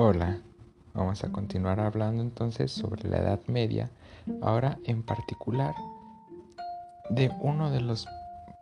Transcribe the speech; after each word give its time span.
Hola, 0.00 0.38
vamos 0.94 1.24
a 1.24 1.32
continuar 1.32 1.80
hablando 1.80 2.22
entonces 2.22 2.70
sobre 2.70 3.08
la 3.08 3.16
Edad 3.16 3.40
Media, 3.48 3.90
ahora 4.42 4.78
en 4.84 5.02
particular 5.02 5.74
de 7.10 7.32
uno 7.40 7.72
de 7.72 7.80
los 7.80 8.06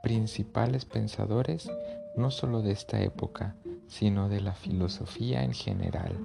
principales 0.02 0.86
pensadores, 0.86 1.70
no 2.16 2.30
solo 2.30 2.62
de 2.62 2.72
esta 2.72 3.02
época, 3.02 3.54
sino 3.86 4.30
de 4.30 4.40
la 4.40 4.54
filosofía 4.54 5.42
en 5.44 5.52
general. 5.52 6.16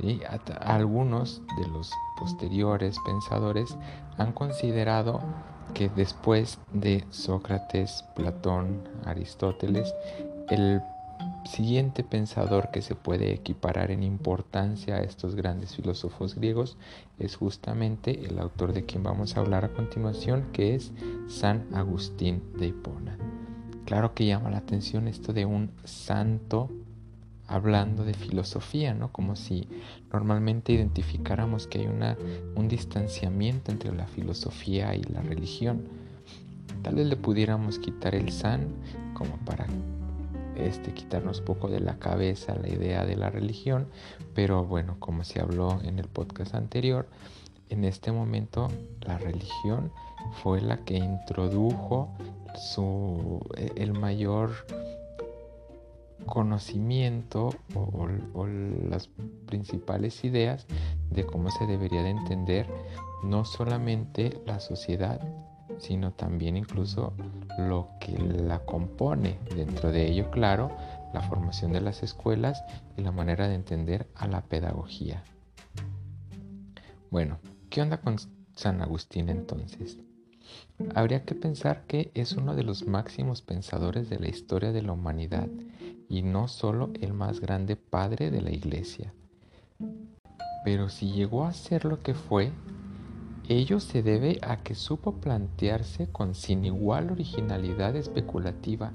¿sí? 0.00 0.22
Algunos 0.58 1.42
de 1.60 1.68
los 1.68 1.92
posteriores 2.18 2.96
pensadores 3.04 3.76
han 4.16 4.32
considerado 4.32 5.20
que 5.74 5.90
después 5.90 6.58
de 6.72 7.04
Sócrates, 7.10 8.06
Platón, 8.16 8.88
Aristóteles, 9.04 9.94
el 10.48 10.80
siguiente 11.44 12.04
pensador 12.04 12.70
que 12.70 12.82
se 12.82 12.94
puede 12.94 13.32
equiparar 13.32 13.90
en 13.90 14.02
importancia 14.02 14.96
a 14.96 15.02
estos 15.02 15.34
grandes 15.34 15.74
filósofos 15.74 16.34
griegos 16.34 16.76
es 17.18 17.36
justamente 17.36 18.26
el 18.26 18.38
autor 18.38 18.72
de 18.72 18.84
quien 18.84 19.02
vamos 19.02 19.36
a 19.36 19.40
hablar 19.40 19.64
a 19.64 19.72
continuación, 19.72 20.46
que 20.52 20.74
es 20.74 20.92
San 21.28 21.66
Agustín 21.74 22.42
de 22.58 22.68
Hipona. 22.68 23.16
Claro 23.84 24.14
que 24.14 24.26
llama 24.26 24.50
la 24.50 24.58
atención 24.58 25.08
esto 25.08 25.32
de 25.32 25.46
un 25.46 25.70
santo 25.84 26.70
hablando 27.48 28.04
de 28.04 28.14
filosofía, 28.14 28.94
¿no? 28.94 29.10
Como 29.10 29.34
si 29.34 29.66
normalmente 30.12 30.72
identificáramos 30.72 31.66
que 31.66 31.80
hay 31.80 31.86
una, 31.88 32.16
un 32.54 32.68
distanciamiento 32.68 33.72
entre 33.72 33.92
la 33.92 34.06
filosofía 34.06 34.94
y 34.94 35.02
la 35.02 35.20
religión. 35.20 35.82
Tal 36.82 36.94
vez 36.94 37.08
le 37.08 37.16
pudiéramos 37.16 37.80
quitar 37.80 38.14
el 38.14 38.30
san 38.30 38.68
como 39.14 39.36
para 39.38 39.66
este, 40.66 40.92
quitarnos 40.92 41.40
poco 41.40 41.68
de 41.68 41.80
la 41.80 41.98
cabeza 41.98 42.54
la 42.54 42.68
idea 42.68 43.04
de 43.04 43.16
la 43.16 43.30
religión, 43.30 43.86
pero 44.34 44.64
bueno, 44.64 44.96
como 44.98 45.24
se 45.24 45.40
habló 45.40 45.80
en 45.82 45.98
el 45.98 46.08
podcast 46.08 46.54
anterior, 46.54 47.08
en 47.68 47.84
este 47.84 48.12
momento 48.12 48.68
la 49.00 49.18
religión 49.18 49.92
fue 50.42 50.60
la 50.60 50.78
que 50.84 50.96
introdujo 50.96 52.10
su, 52.54 53.40
e, 53.56 53.72
el 53.76 53.92
mayor 53.92 54.50
conocimiento 56.26 57.50
o, 57.74 58.08
o, 58.34 58.46
las 58.46 59.08
principales 59.46 60.24
ideas 60.24 60.66
de 61.10 61.24
cómo 61.24 61.50
se 61.50 61.66
debería 61.66 62.02
de 62.02 62.10
entender 62.10 62.66
no 63.22 63.44
solamente 63.44 64.40
la 64.46 64.60
sociedad, 64.60 65.20
sino 65.80 66.12
también 66.12 66.56
incluso 66.56 67.12
lo 67.58 67.88
que 68.00 68.12
la 68.18 68.60
compone. 68.60 69.38
Dentro 69.54 69.90
de 69.90 70.06
ello, 70.06 70.30
claro, 70.30 70.70
la 71.12 71.22
formación 71.22 71.72
de 71.72 71.80
las 71.80 72.02
escuelas 72.02 72.62
y 72.96 73.02
la 73.02 73.12
manera 73.12 73.48
de 73.48 73.54
entender 73.54 74.06
a 74.14 74.28
la 74.28 74.42
pedagogía. 74.42 75.24
Bueno, 77.10 77.38
¿qué 77.70 77.82
onda 77.82 78.00
con 78.00 78.16
San 78.54 78.82
Agustín 78.82 79.28
entonces? 79.28 79.98
Habría 80.94 81.24
que 81.24 81.34
pensar 81.34 81.84
que 81.86 82.10
es 82.14 82.32
uno 82.32 82.54
de 82.54 82.62
los 82.62 82.86
máximos 82.86 83.42
pensadores 83.42 84.08
de 84.08 84.18
la 84.18 84.28
historia 84.28 84.72
de 84.72 84.82
la 84.82 84.92
humanidad 84.92 85.48
y 86.08 86.22
no 86.22 86.48
solo 86.48 86.90
el 87.00 87.12
más 87.12 87.40
grande 87.40 87.76
padre 87.76 88.30
de 88.30 88.40
la 88.40 88.50
iglesia. 88.50 89.12
Pero 90.64 90.88
si 90.88 91.12
llegó 91.12 91.44
a 91.44 91.52
ser 91.52 91.84
lo 91.84 92.02
que 92.02 92.14
fue, 92.14 92.52
Ello 93.50 93.80
se 93.80 94.04
debe 94.04 94.38
a 94.42 94.58
que 94.58 94.76
supo 94.76 95.16
plantearse 95.16 96.06
con 96.12 96.36
sin 96.36 96.64
igual 96.64 97.10
originalidad 97.10 97.96
especulativa 97.96 98.92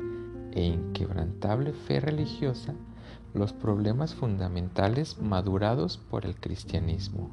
e 0.54 0.64
inquebrantable 0.64 1.74
fe 1.74 2.00
religiosa 2.00 2.74
los 3.34 3.52
problemas 3.52 4.16
fundamentales 4.16 5.20
madurados 5.20 5.98
por 5.98 6.26
el 6.26 6.38
cristianismo. 6.38 7.32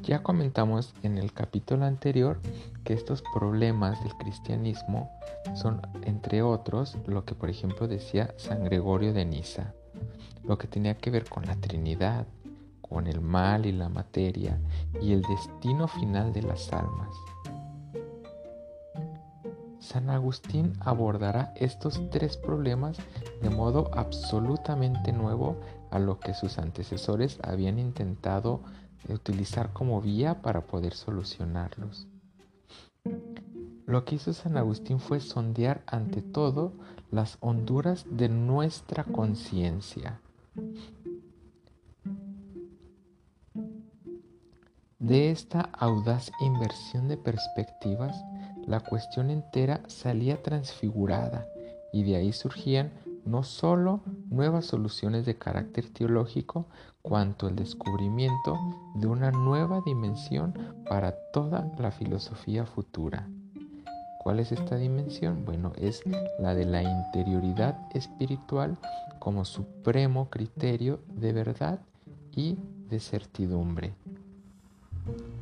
Ya 0.00 0.22
comentamos 0.22 0.94
en 1.02 1.18
el 1.18 1.34
capítulo 1.34 1.84
anterior 1.84 2.40
que 2.82 2.94
estos 2.94 3.22
problemas 3.34 4.02
del 4.02 4.14
cristianismo 4.14 5.10
son, 5.54 5.82
entre 6.00 6.40
otros, 6.40 6.96
lo 7.06 7.26
que 7.26 7.34
por 7.34 7.50
ejemplo 7.50 7.88
decía 7.88 8.32
San 8.38 8.64
Gregorio 8.64 9.12
de 9.12 9.26
Niza, 9.26 9.74
lo 10.42 10.56
que 10.56 10.66
tenía 10.66 10.96
que 10.96 11.10
ver 11.10 11.28
con 11.28 11.44
la 11.44 11.56
Trinidad, 11.56 12.26
con 12.92 13.06
el 13.06 13.20
mal 13.20 13.64
y 13.66 13.72
la 13.72 13.88
materia 13.88 14.60
y 15.00 15.12
el 15.12 15.22
destino 15.22 15.88
final 15.88 16.32
de 16.32 16.42
las 16.42 16.72
almas. 16.72 17.08
San 19.80 20.10
Agustín 20.10 20.74
abordará 20.80 21.52
estos 21.56 22.00
tres 22.10 22.36
problemas 22.36 22.98
de 23.42 23.50
modo 23.50 23.90
absolutamente 23.94 25.12
nuevo 25.12 25.56
a 25.90 25.98
lo 25.98 26.20
que 26.20 26.34
sus 26.34 26.58
antecesores 26.58 27.38
habían 27.42 27.78
intentado 27.78 28.60
utilizar 29.08 29.72
como 29.72 30.00
vía 30.00 30.40
para 30.40 30.62
poder 30.62 30.94
solucionarlos. 30.94 32.06
Lo 33.86 34.04
que 34.04 34.14
hizo 34.14 34.32
San 34.32 34.56
Agustín 34.56 35.00
fue 35.00 35.20
sondear 35.20 35.82
ante 35.86 36.22
todo 36.22 36.72
las 37.10 37.36
honduras 37.40 38.06
de 38.08 38.28
nuestra 38.28 39.04
conciencia 39.04 40.20
De 45.02 45.32
esta 45.32 45.68
audaz 45.80 46.30
inversión 46.40 47.08
de 47.08 47.16
perspectivas, 47.16 48.24
la 48.68 48.78
cuestión 48.78 49.30
entera 49.30 49.82
salía 49.88 50.40
transfigurada 50.40 51.44
y 51.92 52.04
de 52.04 52.14
ahí 52.14 52.32
surgían 52.32 52.92
no 53.24 53.42
sólo 53.42 54.02
nuevas 54.30 54.66
soluciones 54.66 55.26
de 55.26 55.36
carácter 55.36 55.92
teológico, 55.92 56.66
cuanto 57.02 57.48
el 57.48 57.56
descubrimiento 57.56 58.56
de 58.94 59.08
una 59.08 59.32
nueva 59.32 59.80
dimensión 59.84 60.54
para 60.88 61.16
toda 61.32 61.68
la 61.80 61.90
filosofía 61.90 62.64
futura. 62.64 63.28
¿Cuál 64.22 64.38
es 64.38 64.52
esta 64.52 64.76
dimensión? 64.76 65.44
Bueno, 65.44 65.72
es 65.78 66.00
la 66.38 66.54
de 66.54 66.64
la 66.64 66.84
interioridad 66.84 67.76
espiritual 67.92 68.78
como 69.18 69.44
supremo 69.44 70.30
criterio 70.30 71.00
de 71.08 71.32
verdad 71.32 71.80
y 72.30 72.56
de 72.88 73.00
certidumbre. 73.00 73.96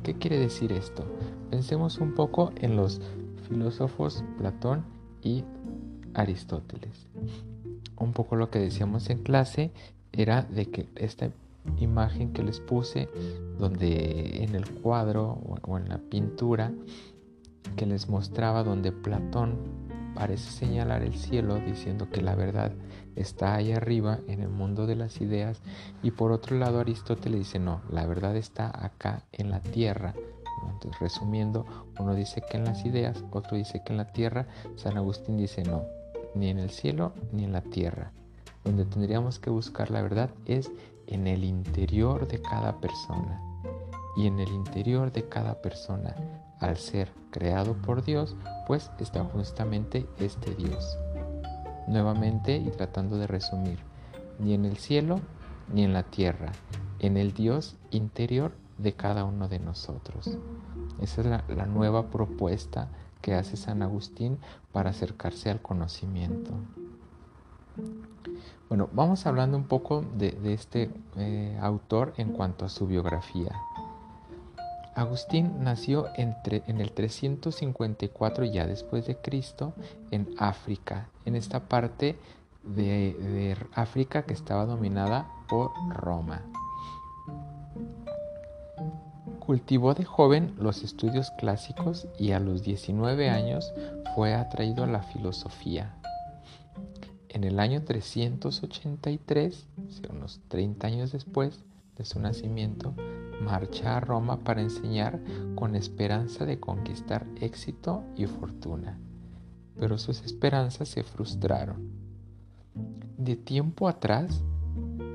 ¿Qué 0.03 0.15
quiere 0.15 0.39
decir 0.39 0.71
esto? 0.71 1.05
Pensemos 1.51 1.99
un 1.99 2.13
poco 2.13 2.51
en 2.55 2.75
los 2.75 3.01
filósofos 3.47 4.23
Platón 4.37 4.83
y 5.21 5.43
Aristóteles. 6.13 7.07
Un 7.97 8.11
poco 8.11 8.35
lo 8.35 8.49
que 8.49 8.59
decíamos 8.59 9.09
en 9.11 9.21
clase 9.21 9.71
era 10.11 10.41
de 10.41 10.65
que 10.65 10.89
esta 10.95 11.29
imagen 11.77 12.33
que 12.33 12.43
les 12.43 12.59
puse, 12.59 13.09
donde 13.59 14.43
en 14.43 14.55
el 14.55 14.67
cuadro 14.67 15.39
o 15.61 15.77
en 15.77 15.87
la 15.89 15.99
pintura 15.99 16.73
que 17.75 17.85
les 17.85 18.09
mostraba 18.09 18.63
donde 18.63 18.91
Platón 18.91 19.57
parece 20.15 20.51
señalar 20.51 21.03
el 21.03 21.15
cielo 21.15 21.55
diciendo 21.55 22.09
que 22.09 22.21
la 22.21 22.35
verdad 22.35 22.71
está 23.15 23.55
ahí 23.55 23.71
arriba 23.71 24.19
en 24.27 24.41
el 24.41 24.49
mundo 24.49 24.87
de 24.87 24.95
las 24.95 25.21
ideas 25.21 25.61
y 26.03 26.11
por 26.11 26.31
otro 26.31 26.57
lado 26.57 26.79
Aristóteles 26.79 27.39
dice 27.39 27.59
no, 27.59 27.81
la 27.89 28.05
verdad 28.05 28.35
está 28.35 28.71
acá 28.85 29.23
en 29.31 29.49
la 29.49 29.59
tierra. 29.59 30.13
Entonces 30.69 30.99
resumiendo, 30.99 31.65
uno 31.99 32.13
dice 32.13 32.41
que 32.49 32.57
en 32.57 32.65
las 32.65 32.85
ideas, 32.85 33.23
otro 33.31 33.57
dice 33.57 33.81
que 33.83 33.93
en 33.93 33.97
la 33.97 34.11
tierra, 34.11 34.47
San 34.75 34.97
Agustín 34.97 35.37
dice 35.37 35.63
no, 35.63 35.83
ni 36.35 36.49
en 36.49 36.59
el 36.59 36.69
cielo 36.69 37.13
ni 37.31 37.43
en 37.43 37.51
la 37.51 37.61
tierra. 37.61 38.11
Donde 38.63 38.85
tendríamos 38.85 39.39
que 39.39 39.49
buscar 39.49 39.89
la 39.89 40.01
verdad 40.01 40.29
es 40.45 40.71
en 41.07 41.27
el 41.27 41.43
interior 41.43 42.27
de 42.27 42.41
cada 42.41 42.79
persona. 42.79 43.41
Y 44.15 44.27
en 44.27 44.39
el 44.39 44.49
interior 44.49 45.11
de 45.11 45.27
cada 45.27 45.61
persona, 45.61 46.15
al 46.61 46.77
ser 46.77 47.11
creado 47.31 47.73
por 47.73 48.03
Dios, 48.03 48.35
pues 48.67 48.89
está 48.99 49.23
justamente 49.25 50.07
este 50.19 50.55
Dios. 50.55 50.97
Nuevamente 51.87 52.55
y 52.55 52.69
tratando 52.69 53.17
de 53.17 53.27
resumir, 53.27 53.79
ni 54.39 54.53
en 54.53 54.65
el 54.65 54.77
cielo 54.77 55.19
ni 55.73 55.83
en 55.83 55.93
la 55.93 56.03
tierra, 56.03 56.51
en 56.99 57.17
el 57.17 57.33
Dios 57.33 57.75
interior 57.91 58.53
de 58.77 58.93
cada 58.93 59.25
uno 59.25 59.47
de 59.47 59.59
nosotros. 59.59 60.37
Esa 61.01 61.21
es 61.21 61.27
la, 61.55 61.65
nueva 61.65 62.07
propuesta 62.09 62.89
que 63.21 63.35
hace 63.35 63.57
San 63.57 63.81
Agustín 63.81 64.39
para 64.71 64.89
acercarse 64.89 65.49
al 65.49 65.61
conocimiento. 65.61 66.51
Bueno, 68.69 68.89
vamos 68.93 69.25
hablando 69.25 69.57
un 69.57 69.65
poco 69.65 70.03
de, 70.17 70.37
este 70.53 70.89
eh, 71.17 71.57
autor 71.61 72.13
en 72.17 72.31
cuanto 72.31 72.65
a 72.65 72.69
su 72.69 72.87
biografía. 72.87 73.51
Agustín 74.93 75.63
nació 75.63 76.07
entre, 76.15 76.63
en 76.67 76.81
el 76.81 76.91
354 76.91 78.45
ya 78.45 78.67
después 78.67 79.05
de 79.05 79.15
Cristo 79.15 79.73
en 80.11 80.27
África, 80.37 81.07
en 81.25 81.35
esta 81.35 81.61
parte 81.61 82.17
de, 82.63 83.13
de 83.13 83.57
África 83.73 84.23
que 84.23 84.33
estaba 84.33 84.65
dominada 84.65 85.29
por 85.47 85.71
Roma. 85.89 86.41
Cultivó 89.39 89.93
de 89.93 90.03
joven 90.03 90.53
los 90.57 90.83
estudios 90.83 91.31
clásicos 91.31 92.07
y 92.19 92.31
a 92.31 92.39
los 92.39 92.61
19 92.61 93.29
años 93.29 93.73
fue 94.15 94.33
atraído 94.33 94.83
a 94.83 94.87
la 94.87 95.03
filosofía. 95.03 95.95
en 97.29 97.45
el 97.45 97.61
año 97.61 97.81
383, 97.83 99.67
unos 100.09 100.41
30 100.49 100.85
años 100.85 101.11
después 101.13 101.63
de 101.97 102.05
su 102.05 102.19
nacimiento, 102.19 102.93
marcha 103.41 103.97
a 103.97 103.99
Roma 103.99 104.39
para 104.39 104.61
enseñar 104.61 105.19
con 105.55 105.75
esperanza 105.75 106.45
de 106.45 106.59
conquistar 106.59 107.25
éxito 107.39 108.03
y 108.15 108.25
fortuna. 108.25 108.99
Pero 109.79 109.97
sus 109.97 110.21
esperanzas 110.23 110.89
se 110.89 111.03
frustraron. 111.03 111.89
De 113.17 113.35
tiempo 113.35 113.87
atrás, 113.87 114.43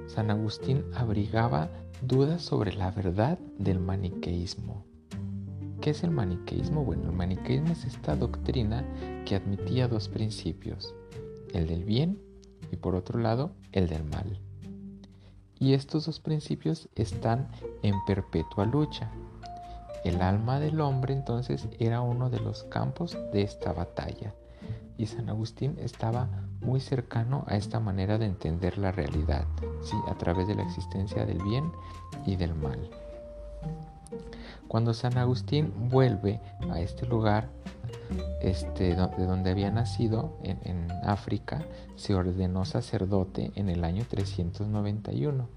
San 0.06 0.30
Agustín 0.30 0.84
abrigaba 0.94 1.68
dudas 2.02 2.42
sobre 2.42 2.72
la 2.72 2.90
verdad 2.90 3.38
del 3.58 3.80
maniqueísmo. 3.80 4.84
¿Qué 5.80 5.90
es 5.90 6.04
el 6.04 6.10
maniqueísmo? 6.10 6.84
Bueno, 6.84 7.10
el 7.10 7.12
maniqueísmo 7.12 7.72
es 7.72 7.84
esta 7.84 8.16
doctrina 8.16 8.84
que 9.24 9.36
admitía 9.36 9.88
dos 9.88 10.08
principios, 10.08 10.94
el 11.52 11.66
del 11.66 11.84
bien 11.84 12.20
y 12.70 12.76
por 12.76 12.94
otro 12.94 13.18
lado 13.18 13.52
el 13.72 13.88
del 13.88 14.04
mal. 14.04 14.40
Y 15.58 15.74
estos 15.74 16.06
dos 16.06 16.20
principios 16.20 16.88
están 16.94 17.48
en 17.82 17.94
perpetua 18.06 18.66
lucha. 18.66 19.10
El 20.04 20.20
alma 20.22 20.60
del 20.60 20.80
hombre 20.80 21.14
entonces 21.14 21.68
era 21.78 22.00
uno 22.00 22.30
de 22.30 22.40
los 22.40 22.64
campos 22.64 23.16
de 23.32 23.42
esta 23.42 23.72
batalla 23.72 24.34
y 24.98 25.06
San 25.06 25.28
Agustín 25.28 25.76
estaba 25.78 26.28
muy 26.60 26.80
cercano 26.80 27.44
a 27.48 27.56
esta 27.56 27.80
manera 27.80 28.18
de 28.18 28.26
entender 28.26 28.78
la 28.78 28.92
realidad, 28.92 29.44
¿sí? 29.82 29.96
a 30.08 30.14
través 30.14 30.48
de 30.48 30.54
la 30.54 30.62
existencia 30.62 31.26
del 31.26 31.42
bien 31.42 31.70
y 32.24 32.36
del 32.36 32.54
mal. 32.54 32.88
Cuando 34.68 34.94
San 34.94 35.18
Agustín 35.18 35.72
vuelve 35.90 36.40
a 36.70 36.80
este 36.80 37.06
lugar, 37.06 37.48
este, 38.40 38.94
de 38.94 39.26
donde 39.26 39.50
había 39.50 39.70
nacido, 39.70 40.36
en, 40.42 40.58
en 40.64 40.90
África, 41.04 41.64
se 41.96 42.14
ordenó 42.14 42.64
sacerdote 42.64 43.52
en 43.54 43.68
el 43.68 43.84
año 43.84 44.04
391 44.08 45.48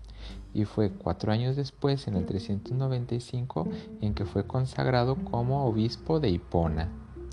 y 0.54 0.66
fue 0.66 0.92
cuatro 0.92 1.32
años 1.32 1.56
después, 1.56 2.08
en 2.08 2.16
el 2.16 2.26
395, 2.26 3.68
en 4.02 4.14
que 4.14 4.26
fue 4.26 4.46
consagrado 4.46 5.16
como 5.16 5.66
obispo 5.66 6.20
de 6.20 6.30
Hipona, 6.30 6.90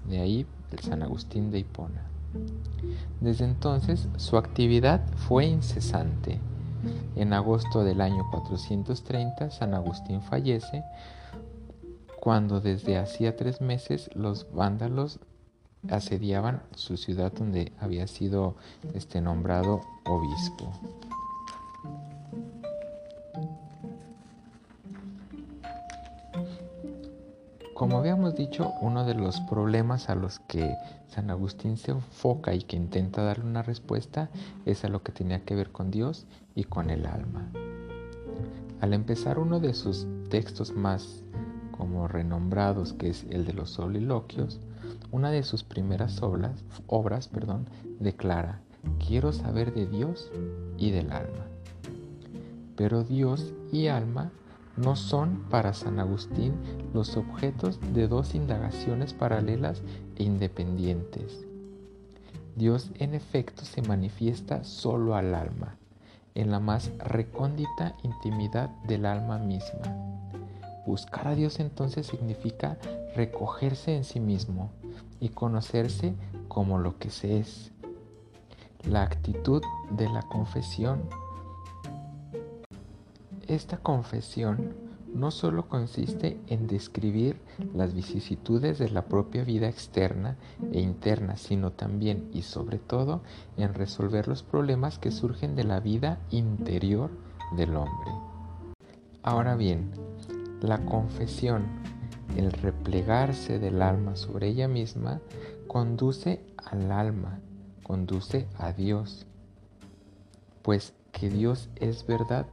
de 0.08 0.20
ahí 0.20 0.46
el 0.72 0.78
San 0.80 1.02
Agustín 1.02 1.50
de 1.50 1.60
Hipona. 1.60 2.02
Desde 3.20 3.44
entonces 3.44 4.08
su 4.16 4.36
actividad 4.36 5.06
fue 5.16 5.46
incesante. 5.46 6.38
En 7.16 7.32
agosto 7.32 7.82
del 7.82 8.00
año 8.00 8.28
430 8.30 9.50
San 9.50 9.74
Agustín 9.74 10.20
fallece 10.20 10.84
cuando 12.26 12.60
desde 12.60 12.98
hacía 12.98 13.36
tres 13.36 13.60
meses 13.60 14.10
los 14.12 14.52
vándalos 14.52 15.20
asediaban 15.88 16.60
su 16.74 16.96
ciudad 16.96 17.32
donde 17.32 17.70
había 17.78 18.08
sido 18.08 18.56
este 18.94 19.20
nombrado 19.20 19.82
obispo. 20.04 20.72
Como 27.74 27.98
habíamos 27.98 28.34
dicho, 28.34 28.72
uno 28.80 29.04
de 29.04 29.14
los 29.14 29.38
problemas 29.42 30.10
a 30.10 30.16
los 30.16 30.40
que 30.48 30.74
San 31.06 31.30
Agustín 31.30 31.76
se 31.76 31.92
enfoca 31.92 32.54
y 32.54 32.62
que 32.62 32.74
intenta 32.74 33.22
darle 33.22 33.44
una 33.44 33.62
respuesta 33.62 34.30
es 34.64 34.84
a 34.84 34.88
lo 34.88 35.04
que 35.04 35.12
tenía 35.12 35.44
que 35.44 35.54
ver 35.54 35.70
con 35.70 35.92
Dios 35.92 36.26
y 36.56 36.64
con 36.64 36.90
el 36.90 37.06
alma. 37.06 37.52
Al 38.80 38.94
empezar 38.94 39.38
uno 39.38 39.60
de 39.60 39.74
sus 39.74 40.08
textos 40.28 40.72
más 40.74 41.22
como 41.76 42.08
renombrados, 42.08 42.92
que 42.92 43.08
es 43.08 43.26
el 43.30 43.44
de 43.44 43.52
los 43.52 43.70
soliloquios, 43.70 44.60
una 45.10 45.30
de 45.30 45.42
sus 45.42 45.62
primeras 45.62 46.22
obras, 46.22 46.64
obras 46.86 47.28
perdón, 47.28 47.66
declara, 48.00 48.60
quiero 49.06 49.32
saber 49.32 49.72
de 49.74 49.86
Dios 49.86 50.30
y 50.78 50.90
del 50.90 51.12
alma. 51.12 51.46
Pero 52.76 53.04
Dios 53.04 53.52
y 53.72 53.86
alma 53.86 54.30
no 54.76 54.94
son 54.96 55.44
para 55.48 55.72
San 55.72 55.98
Agustín 55.98 56.54
los 56.92 57.16
objetos 57.16 57.80
de 57.94 58.08
dos 58.08 58.34
indagaciones 58.34 59.14
paralelas 59.14 59.82
e 60.16 60.24
independientes. 60.24 61.46
Dios 62.56 62.90
en 62.98 63.14
efecto 63.14 63.64
se 63.64 63.82
manifiesta 63.82 64.64
solo 64.64 65.14
al 65.14 65.34
alma, 65.34 65.76
en 66.34 66.50
la 66.50 66.60
más 66.60 66.90
recóndita 66.98 67.94
intimidad 68.02 68.70
del 68.86 69.06
alma 69.06 69.38
misma. 69.38 70.15
Buscar 70.86 71.28
a 71.28 71.34
Dios 71.34 71.60
entonces 71.60 72.06
significa 72.06 72.78
recogerse 73.14 73.96
en 73.96 74.04
sí 74.04 74.20
mismo 74.20 74.70
y 75.20 75.30
conocerse 75.30 76.14
como 76.48 76.78
lo 76.78 76.98
que 76.98 77.10
se 77.10 77.38
es. 77.38 77.72
La 78.88 79.02
actitud 79.02 79.62
de 79.90 80.08
la 80.08 80.22
confesión 80.22 81.02
esta 83.48 83.76
confesión 83.76 84.74
no 85.14 85.30
solo 85.30 85.68
consiste 85.68 86.40
en 86.48 86.66
describir 86.66 87.40
las 87.74 87.94
vicisitudes 87.94 88.78
de 88.78 88.90
la 88.90 89.02
propia 89.02 89.44
vida 89.44 89.68
externa 89.68 90.36
e 90.72 90.80
interna, 90.80 91.36
sino 91.36 91.70
también 91.70 92.28
y 92.32 92.42
sobre 92.42 92.78
todo 92.78 93.22
en 93.56 93.72
resolver 93.72 94.26
los 94.26 94.42
problemas 94.42 94.98
que 94.98 95.12
surgen 95.12 95.54
de 95.54 95.62
la 95.62 95.78
vida 95.78 96.18
interior 96.30 97.10
del 97.56 97.76
hombre. 97.76 98.10
Ahora 99.22 99.54
bien, 99.54 99.92
la 100.60 100.84
confesión, 100.84 101.64
el 102.36 102.52
replegarse 102.52 103.58
del 103.58 103.82
alma 103.82 104.16
sobre 104.16 104.48
ella 104.48 104.68
misma, 104.68 105.20
conduce 105.66 106.40
al 106.56 106.90
alma, 106.90 107.40
conduce 107.82 108.46
a 108.58 108.72
Dios, 108.72 109.26
pues 110.62 110.94
que 111.12 111.28
Dios 111.30 111.68
es 111.76 112.06
verdad 112.06 112.46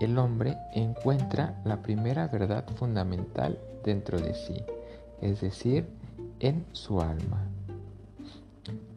el 0.00 0.18
hombre 0.18 0.58
encuentra 0.74 1.60
la 1.64 1.82
primera 1.82 2.26
verdad 2.26 2.64
fundamental 2.76 3.58
dentro 3.84 4.18
de 4.18 4.34
sí, 4.34 4.56
es 5.20 5.40
decir, 5.40 5.86
en 6.40 6.64
su 6.72 7.00
alma. 7.00 7.46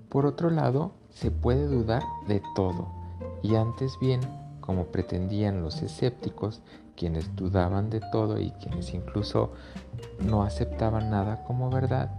Por 0.10 0.26
otro 0.26 0.50
lado, 0.50 0.94
se 1.10 1.30
puede 1.30 1.68
dudar 1.68 2.02
de 2.28 2.42
todo, 2.56 2.88
y 3.44 3.56
antes 3.56 3.98
bien, 4.00 4.22
como 4.68 4.88
pretendían 4.88 5.62
los 5.62 5.82
escépticos, 5.82 6.62
quienes 6.98 7.38
dudaban 7.38 7.90
de 7.90 8.02
todo 8.12 8.38
y 8.38 8.52
quienes 8.52 8.94
incluso 8.94 9.54
no 10.20 10.44
aceptaban 10.44 11.10
nada 11.10 11.46
como 11.46 11.70
verdad, 11.70 12.12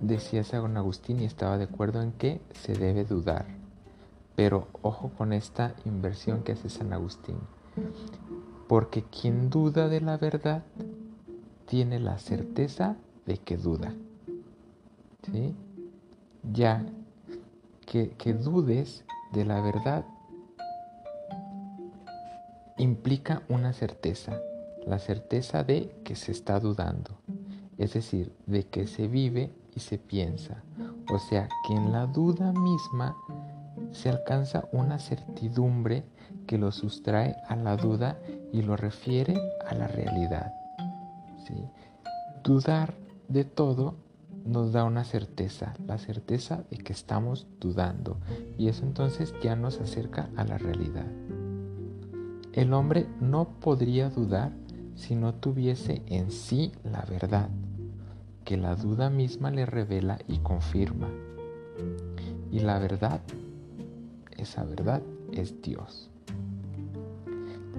decía 0.00 0.42
San 0.42 0.74
Agustín 0.78 1.20
y 1.20 1.26
estaba 1.26 1.58
de 1.58 1.64
acuerdo 1.64 2.00
en 2.00 2.12
que 2.12 2.40
se 2.54 2.72
debe 2.72 3.04
dudar. 3.04 3.44
Pero 4.36 4.68
ojo 4.80 5.10
con 5.18 5.34
esta 5.34 5.74
inversión 5.84 6.42
que 6.44 6.52
hace 6.52 6.70
San 6.70 6.94
Agustín. 6.94 7.36
Porque 8.66 9.04
quien 9.04 9.50
duda 9.50 9.88
de 9.88 10.00
la 10.00 10.16
verdad 10.16 10.62
tiene 11.66 12.00
la 12.00 12.18
certeza 12.18 12.96
de 13.26 13.36
que 13.36 13.58
duda. 13.58 13.92
¿Sí? 15.30 15.54
Ya 16.54 16.86
que, 17.84 18.12
que 18.12 18.32
dudes 18.32 19.04
de 19.34 19.44
la 19.44 19.60
verdad 19.60 20.06
implica 22.78 23.42
una 23.48 23.72
certeza, 23.72 24.40
la 24.86 24.98
certeza 24.98 25.64
de 25.64 25.94
que 26.04 26.14
se 26.14 26.32
está 26.32 26.60
dudando, 26.60 27.18
es 27.78 27.94
decir, 27.94 28.32
de 28.46 28.64
que 28.64 28.86
se 28.86 29.08
vive 29.08 29.52
y 29.74 29.80
se 29.80 29.98
piensa. 29.98 30.62
O 31.12 31.18
sea, 31.18 31.48
que 31.66 31.74
en 31.74 31.92
la 31.92 32.06
duda 32.06 32.52
misma 32.52 33.16
se 33.92 34.08
alcanza 34.08 34.68
una 34.72 34.98
certidumbre 34.98 36.04
que 36.46 36.58
lo 36.58 36.72
sustrae 36.72 37.36
a 37.48 37.56
la 37.56 37.76
duda 37.76 38.18
y 38.52 38.62
lo 38.62 38.76
refiere 38.76 39.36
a 39.68 39.74
la 39.74 39.86
realidad. 39.86 40.52
Dudar 42.42 42.94
de 43.28 43.44
todo 43.44 43.94
nos 44.44 44.72
da 44.72 44.84
una 44.84 45.04
certeza, 45.04 45.74
la 45.86 45.98
certeza 45.98 46.64
de 46.70 46.78
que 46.78 46.92
estamos 46.92 47.46
dudando 47.60 48.16
y 48.58 48.68
eso 48.68 48.84
entonces 48.84 49.34
ya 49.42 49.54
nos 49.54 49.80
acerca 49.80 50.28
a 50.36 50.44
la 50.44 50.58
realidad. 50.58 51.06
El 52.52 52.72
hombre 52.74 53.06
no 53.20 53.48
podría 53.60 54.10
dudar 54.10 54.52
si 54.94 55.14
no 55.14 55.34
tuviese 55.34 56.02
en 56.06 56.30
sí 56.30 56.72
la 56.84 57.04
verdad, 57.08 57.48
que 58.44 58.56
la 58.56 58.74
duda 58.74 59.10
misma 59.10 59.50
le 59.50 59.66
revela 59.66 60.18
y 60.28 60.38
confirma. 60.38 61.08
Y 62.50 62.60
la 62.60 62.78
verdad 62.78 63.22
esa 64.42 64.64
verdad 64.64 65.02
es 65.30 65.62
Dios. 65.62 66.10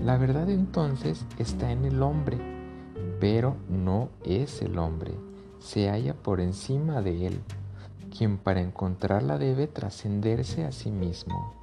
La 0.01 0.17
verdad 0.17 0.49
entonces 0.49 1.25
está 1.37 1.71
en 1.71 1.85
el 1.85 2.01
hombre, 2.01 2.37
pero 3.19 3.55
no 3.69 4.09
es 4.23 4.61
el 4.61 4.77
hombre, 4.77 5.13
se 5.59 5.89
halla 5.89 6.13
por 6.13 6.39
encima 6.39 7.01
de 7.01 7.27
él, 7.27 7.41
quien 8.17 8.37
para 8.37 8.61
encontrarla 8.61 9.37
debe 9.37 9.67
trascenderse 9.67 10.65
a 10.65 10.71
sí 10.71 10.89
mismo. 10.89 11.53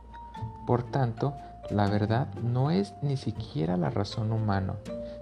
Por 0.66 0.82
tanto, 0.82 1.34
la 1.70 1.88
verdad 1.88 2.32
no 2.42 2.70
es 2.70 2.94
ni 3.02 3.16
siquiera 3.16 3.76
la 3.76 3.90
razón 3.90 4.32
humana, 4.32 4.74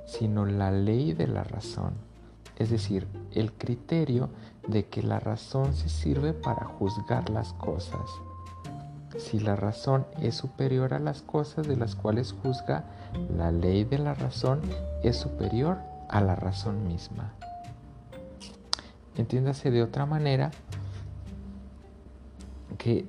sino 0.07 0.47
la 0.47 0.71
ley 0.71 1.13
de 1.13 1.27
la 1.27 1.45
razón, 1.45 1.93
es 2.57 2.71
decir, 2.71 3.07
el 3.33 3.53
criterio 3.53 4.31
de 4.67 4.87
que 4.87 5.03
la 5.03 5.21
razón 5.21 5.75
se 5.75 5.89
sirve 5.89 6.33
para 6.33 6.67
juzgar 6.67 7.31
las 7.31 7.53
cosas 7.55 8.11
Si 9.17 9.41
la 9.41 9.57
razón 9.57 10.07
es 10.21 10.35
superior 10.35 10.95
a 10.95 10.99
las 10.99 11.23
cosas 11.23 11.67
de 11.67 11.77
las 11.77 11.95
cuales 11.95 12.35
juzga, 12.43 12.85
la 13.37 13.51
ley 13.51 13.85
de 13.85 13.99
la 13.99 14.15
razón 14.15 14.61
es 15.03 15.17
superior 15.17 15.79
a 16.09 16.21
la 16.21 16.37
razón 16.37 16.87
misma. 16.87 17.33
Entiéndase 19.17 19.71
de 19.71 19.83
otra 19.83 20.07
manera 20.07 20.51
que 22.77 23.07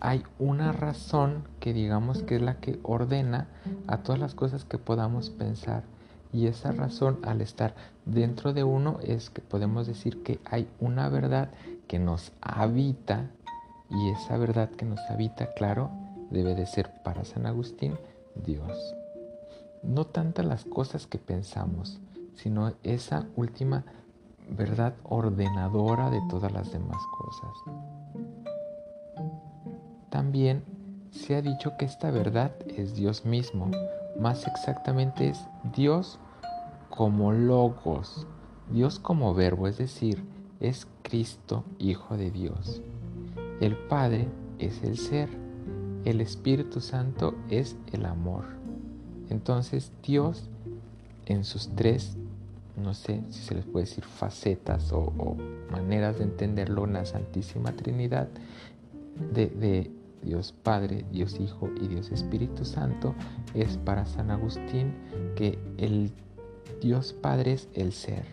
hay 0.00 0.22
una 0.38 0.72
razón 0.72 1.44
que 1.60 1.72
digamos 1.72 2.22
que 2.22 2.36
es 2.36 2.42
la 2.42 2.60
que 2.60 2.78
ordena 2.82 3.48
a 3.86 3.98
todas 3.98 4.20
las 4.20 4.34
cosas 4.34 4.64
que 4.64 4.78
podamos 4.78 5.30
pensar. 5.30 5.84
Y 6.32 6.46
esa 6.46 6.72
razón 6.72 7.18
al 7.22 7.40
estar 7.40 7.74
dentro 8.04 8.52
de 8.52 8.62
uno 8.62 8.98
es 9.02 9.30
que 9.30 9.40
podemos 9.40 9.86
decir 9.86 10.22
que 10.22 10.40
hay 10.44 10.68
una 10.78 11.08
verdad 11.08 11.50
que 11.86 11.98
nos 11.98 12.32
habita 12.40 13.30
y 13.90 14.10
esa 14.10 14.36
verdad 14.36 14.70
que 14.70 14.84
nos 14.84 15.00
habita, 15.08 15.54
claro, 15.54 15.90
debe 16.30 16.54
de 16.54 16.66
ser 16.66 16.90
para 17.02 17.24
San 17.24 17.46
Agustín 17.46 17.94
Dios. 18.44 18.94
No 19.82 20.04
tanto 20.04 20.42
las 20.42 20.64
cosas 20.64 21.06
que 21.06 21.18
pensamos, 21.18 21.98
sino 22.34 22.74
esa 22.82 23.26
última 23.36 23.84
verdad 24.50 24.94
ordenadora 25.04 26.10
de 26.10 26.20
todas 26.28 26.52
las 26.52 26.70
demás 26.72 27.02
cosas. 27.16 28.27
También 30.10 30.62
se 31.10 31.36
ha 31.36 31.42
dicho 31.42 31.76
que 31.78 31.84
esta 31.84 32.10
verdad 32.10 32.52
es 32.76 32.94
Dios 32.94 33.24
mismo, 33.24 33.70
más 34.18 34.46
exactamente 34.46 35.28
es 35.28 35.46
Dios 35.76 36.18
como 36.90 37.32
logos, 37.32 38.26
Dios 38.70 38.98
como 38.98 39.34
verbo, 39.34 39.68
es 39.68 39.78
decir, 39.78 40.24
es 40.60 40.86
Cristo, 41.02 41.64
Hijo 41.78 42.16
de 42.16 42.30
Dios. 42.30 42.82
El 43.60 43.76
Padre 43.76 44.28
es 44.58 44.82
el 44.82 44.98
ser, 44.98 45.28
el 46.04 46.20
Espíritu 46.20 46.80
Santo 46.80 47.34
es 47.50 47.76
el 47.92 48.06
amor. 48.06 48.44
Entonces 49.30 49.92
Dios 50.02 50.48
en 51.26 51.44
sus 51.44 51.68
tres, 51.74 52.16
no 52.76 52.94
sé 52.94 53.22
si 53.30 53.42
se 53.42 53.54
les 53.54 53.64
puede 53.64 53.84
decir 53.84 54.04
facetas 54.04 54.92
o, 54.92 55.36
maneras 55.70 56.18
de 56.18 56.24
entenderlo 56.24 56.84
en 56.84 56.94
la 56.94 57.04
Santísima 57.04 57.72
Trinidad, 57.72 58.28
de, 59.32 59.90
Dios 60.22 60.52
Padre, 60.62 61.04
Dios 61.10 61.38
Hijo 61.40 61.68
y 61.80 61.88
Dios 61.88 62.10
Espíritu 62.10 62.64
Santo, 62.64 63.14
es 63.54 63.76
para 63.78 64.06
San 64.06 64.30
Agustín 64.30 64.94
que 65.36 65.58
el 65.78 66.12
Dios 66.80 67.12
Padre 67.12 67.52
es 67.52 67.68
el 67.74 67.92
ser, 67.92 68.24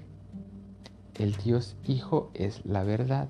el 1.15 1.35
Dios 1.37 1.75
Hijo 1.85 2.29
es 2.33 2.65
la 2.65 2.83
verdad 2.83 3.29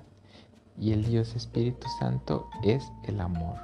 y 0.78 0.92
el 0.92 1.04
Dios 1.04 1.34
Espíritu 1.34 1.86
Santo 1.98 2.48
es 2.62 2.92
el 3.04 3.20
amor. 3.20 3.56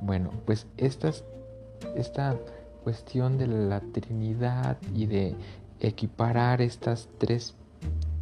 Bueno, 0.00 0.30
pues 0.44 0.66
esta, 0.76 1.10
esta 1.94 2.36
cuestión 2.82 3.38
de 3.38 3.46
la 3.46 3.80
Trinidad 3.80 4.76
y 4.94 5.06
de 5.06 5.36
equiparar 5.80 6.60
estas 6.60 7.08
tres, 7.18 7.54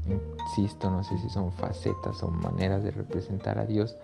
insisto, 0.07 0.91
no 0.91 1.03
sé 1.03 1.19
si 1.19 1.29
son 1.29 1.53
facetas 1.53 2.23
o 2.23 2.29
maneras 2.29 2.83
de 2.85 2.91
representar 2.91 3.59
a 3.59 3.67
Dios, 3.67 3.97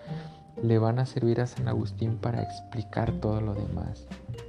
le 0.63 0.79
van 0.79 0.99
a 0.99 1.05
servir 1.05 1.41
a 1.41 1.47
San 1.47 1.67
Agustín 1.67 2.17
para 2.17 2.41
explicar 2.41 3.11
todo 3.13 3.41
lo 3.41 3.53
demás. 3.53 4.07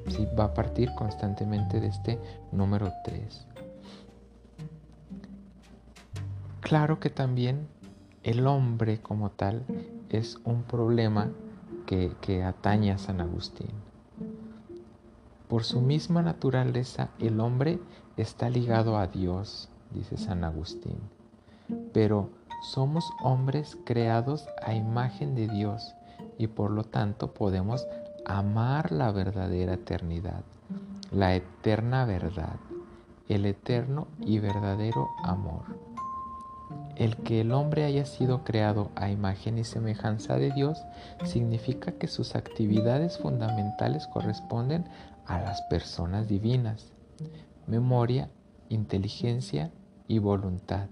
¿sí? 0.08 0.26
Va 0.38 0.44
a 0.44 0.54
partir 0.54 0.90
constantemente 0.94 1.80
de 1.80 1.88
este 1.88 2.18
número 2.52 2.92
3. 3.04 3.46
Claro 6.60 7.00
que 7.00 7.10
también 7.10 7.68
el 8.22 8.46
hombre 8.46 9.00
como 9.00 9.30
tal 9.30 9.64
es 10.08 10.38
un 10.44 10.62
problema 10.62 11.30
que, 11.86 12.12
que 12.20 12.42
atañe 12.42 12.92
a 12.92 12.98
San 12.98 13.20
Agustín. 13.20 13.70
Por 15.48 15.64
su 15.64 15.80
misma 15.80 16.22
naturaleza, 16.22 17.10
el 17.18 17.40
hombre 17.40 17.80
está 18.16 18.48
ligado 18.50 18.98
a 18.98 19.08
Dios, 19.08 19.68
dice 19.90 20.16
San 20.16 20.44
Agustín. 20.44 20.98
Pero 21.92 22.30
somos 22.62 23.10
hombres 23.22 23.76
creados 23.84 24.46
a 24.62 24.74
imagen 24.74 25.34
de 25.34 25.48
Dios 25.48 25.94
y 26.40 26.46
por 26.46 26.70
lo 26.70 26.84
tanto 26.84 27.34
podemos 27.34 27.86
amar 28.24 28.92
la 28.92 29.12
verdadera 29.12 29.74
eternidad, 29.74 30.42
la 31.12 31.34
eterna 31.34 32.06
verdad, 32.06 32.56
el 33.28 33.44
eterno 33.44 34.08
y 34.20 34.38
verdadero 34.38 35.10
amor. 35.22 35.64
El 36.96 37.18
que 37.18 37.42
el 37.42 37.52
hombre 37.52 37.84
haya 37.84 38.06
sido 38.06 38.42
creado 38.42 38.90
a 38.94 39.10
imagen 39.10 39.58
y 39.58 39.64
semejanza 39.64 40.36
de 40.36 40.50
Dios 40.50 40.78
significa 41.24 41.92
que 41.92 42.08
sus 42.08 42.34
actividades 42.34 43.18
fundamentales 43.18 44.06
corresponden 44.06 44.88
a 45.26 45.40
las 45.40 45.60
personas 45.68 46.26
divinas, 46.26 46.90
memoria, 47.66 48.30
inteligencia 48.70 49.72
y 50.08 50.20
voluntad. 50.20 50.88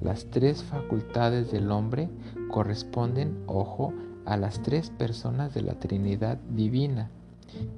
Las 0.00 0.24
tres 0.26 0.64
facultades 0.64 1.52
del 1.52 1.70
hombre 1.70 2.08
corresponden, 2.50 3.44
ojo, 3.46 3.92
a 4.26 4.36
las 4.36 4.62
tres 4.62 4.90
personas 4.90 5.54
de 5.54 5.62
la 5.62 5.78
Trinidad 5.78 6.38
divina. 6.50 7.10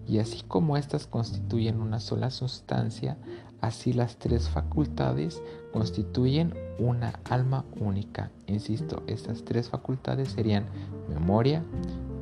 Y 0.06 0.18
así 0.18 0.42
como 0.42 0.76
éstas 0.76 1.06
constituyen 1.06 1.80
una 1.80 2.00
sola 2.00 2.30
sustancia, 2.30 3.16
así 3.60 3.92
las 3.92 4.16
tres 4.16 4.48
facultades 4.48 5.42
constituyen 5.72 6.54
una 6.78 7.20
alma 7.28 7.64
única. 7.78 8.30
Insisto, 8.46 9.02
estas 9.06 9.44
tres 9.44 9.68
facultades 9.68 10.30
serían 10.30 10.66
memoria, 11.08 11.62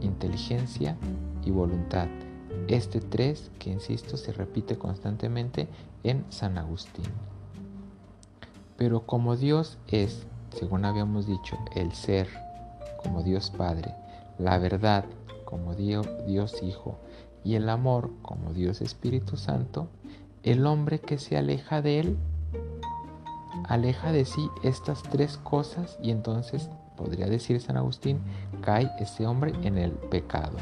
inteligencia 0.00 0.96
y 1.44 1.50
voluntad. 1.50 2.08
Este 2.68 3.00
tres, 3.00 3.50
que 3.58 3.70
insisto, 3.70 4.16
se 4.16 4.32
repite 4.32 4.78
constantemente 4.78 5.68
en 6.02 6.24
San 6.30 6.56
Agustín. 6.58 7.04
Pero 8.76 9.06
como 9.06 9.36
Dios 9.36 9.78
es, 9.88 10.26
según 10.50 10.84
habíamos 10.84 11.26
dicho, 11.26 11.58
el 11.76 11.92
ser, 11.92 12.28
como 13.02 13.22
Dios 13.22 13.50
Padre, 13.50 13.94
la 14.38 14.58
verdad, 14.58 15.04
como 15.44 15.74
Dios, 15.74 16.62
Hijo, 16.62 16.98
y 17.44 17.54
el 17.56 17.68
amor, 17.68 18.10
como 18.22 18.52
Dios 18.52 18.80
Espíritu 18.80 19.36
Santo, 19.36 19.88
el 20.42 20.66
hombre 20.66 21.00
que 21.00 21.18
se 21.18 21.36
aleja 21.36 21.82
de 21.82 22.00
él 22.00 22.16
aleja 23.68 24.12
de 24.12 24.24
sí 24.24 24.50
estas 24.62 25.02
tres 25.02 25.38
cosas 25.38 25.98
y 26.02 26.10
entonces, 26.10 26.68
podría 26.96 27.26
decir 27.26 27.60
San 27.60 27.76
Agustín, 27.76 28.20
cae 28.60 28.90
ese 28.98 29.26
hombre 29.26 29.52
en 29.62 29.78
el 29.78 29.92
pecado. 29.92 30.56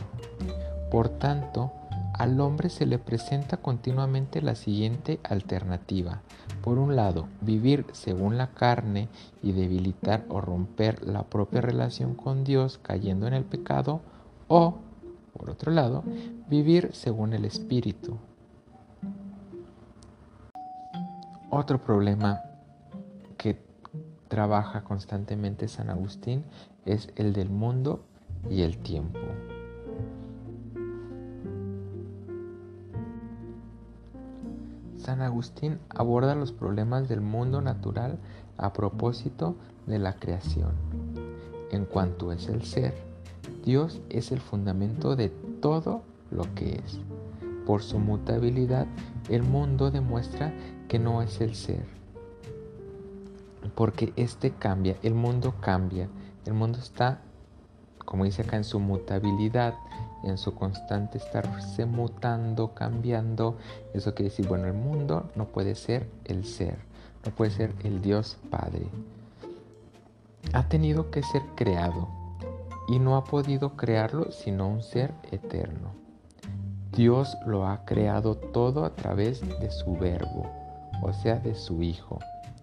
Por 0.90 1.08
tanto, 1.08 1.72
al 2.14 2.40
hombre 2.40 2.68
se 2.68 2.86
le 2.86 2.98
presenta 2.98 3.56
continuamente 3.56 4.42
la 4.42 4.54
siguiente 4.54 5.20
alternativa. 5.24 6.22
Por 6.62 6.78
un 6.78 6.94
lado, 6.94 7.26
vivir 7.40 7.86
según 7.92 8.38
la 8.38 8.52
carne 8.54 9.08
y 9.42 9.50
debilitar 9.50 10.24
o 10.28 10.40
romper 10.40 11.04
la 11.04 11.24
propia 11.24 11.60
relación 11.60 12.14
con 12.14 12.44
Dios 12.44 12.78
cayendo 12.78 13.26
en 13.26 13.34
el 13.34 13.44
pecado, 13.44 14.00
o, 14.46 14.76
por 15.36 15.50
otro 15.50 15.72
lado, 15.72 16.04
vivir 16.48 16.90
según 16.92 17.32
el 17.32 17.44
Espíritu. 17.44 18.16
Otro 21.50 21.82
problema 21.82 22.40
que 23.36 23.60
trabaja 24.28 24.84
constantemente 24.84 25.66
San 25.66 25.90
Agustín 25.90 26.44
es 26.86 27.10
el 27.16 27.32
del 27.32 27.50
mundo 27.50 28.04
y 28.48 28.62
el 28.62 28.78
tiempo. 28.78 29.18
San 35.02 35.20
Agustín 35.20 35.80
aborda 35.88 36.36
los 36.36 36.52
problemas 36.52 37.08
del 37.08 37.20
mundo 37.20 37.60
natural 37.60 38.18
a 38.56 38.72
propósito 38.72 39.56
de 39.86 39.98
la 39.98 40.14
creación. 40.14 40.70
En 41.72 41.86
cuanto 41.86 42.30
es 42.30 42.48
el 42.48 42.62
ser, 42.62 42.94
Dios 43.64 44.00
es 44.10 44.30
el 44.30 44.38
fundamento 44.38 45.16
de 45.16 45.30
todo 45.60 46.02
lo 46.30 46.44
que 46.54 46.76
es. 46.76 47.00
Por 47.66 47.82
su 47.82 47.98
mutabilidad, 47.98 48.86
el 49.28 49.42
mundo 49.42 49.90
demuestra 49.90 50.52
que 50.88 51.00
no 51.00 51.20
es 51.20 51.40
el 51.40 51.56
ser, 51.56 51.84
porque 53.74 54.12
este 54.14 54.52
cambia, 54.52 54.96
el 55.02 55.14
mundo 55.14 55.54
cambia, 55.60 56.08
el 56.46 56.54
mundo 56.54 56.78
está, 56.78 57.22
como 58.04 58.24
dice 58.24 58.42
acá, 58.42 58.56
en 58.56 58.64
su 58.64 58.78
mutabilidad, 58.78 59.74
en 60.24 60.38
su 60.38 60.54
constante 60.54 61.18
estarse 61.18 61.86
mutando, 61.86 62.74
cambiando. 62.74 63.56
Eso 63.94 64.14
quiere 64.14 64.30
decir, 64.30 64.46
bueno, 64.46 64.66
el 64.66 64.74
mundo 64.74 65.30
no 65.34 65.46
puede 65.46 65.74
ser 65.74 66.08
el 66.24 66.44
ser, 66.44 66.76
no 67.24 67.32
puede 67.32 67.50
ser 67.50 67.74
el 67.84 68.02
Dios 68.02 68.38
Padre. 68.50 68.86
Ha 70.52 70.68
tenido 70.68 71.10
que 71.10 71.22
ser 71.22 71.42
creado 71.54 72.08
y 72.88 72.98
no 72.98 73.16
ha 73.16 73.24
podido 73.24 73.76
crearlo 73.76 74.32
sino 74.32 74.68
un 74.68 74.82
ser 74.82 75.12
eterno. 75.30 75.90
Dios 76.92 77.36
lo 77.46 77.66
ha 77.66 77.84
creado 77.84 78.36
todo 78.36 78.84
a 78.84 78.94
través 78.94 79.40
de 79.60 79.70
su 79.70 79.96
verbo, 79.96 80.50
o 81.02 81.12
sea, 81.12 81.36
de 81.36 81.54
su 81.54 81.82
Hijo 81.82 82.18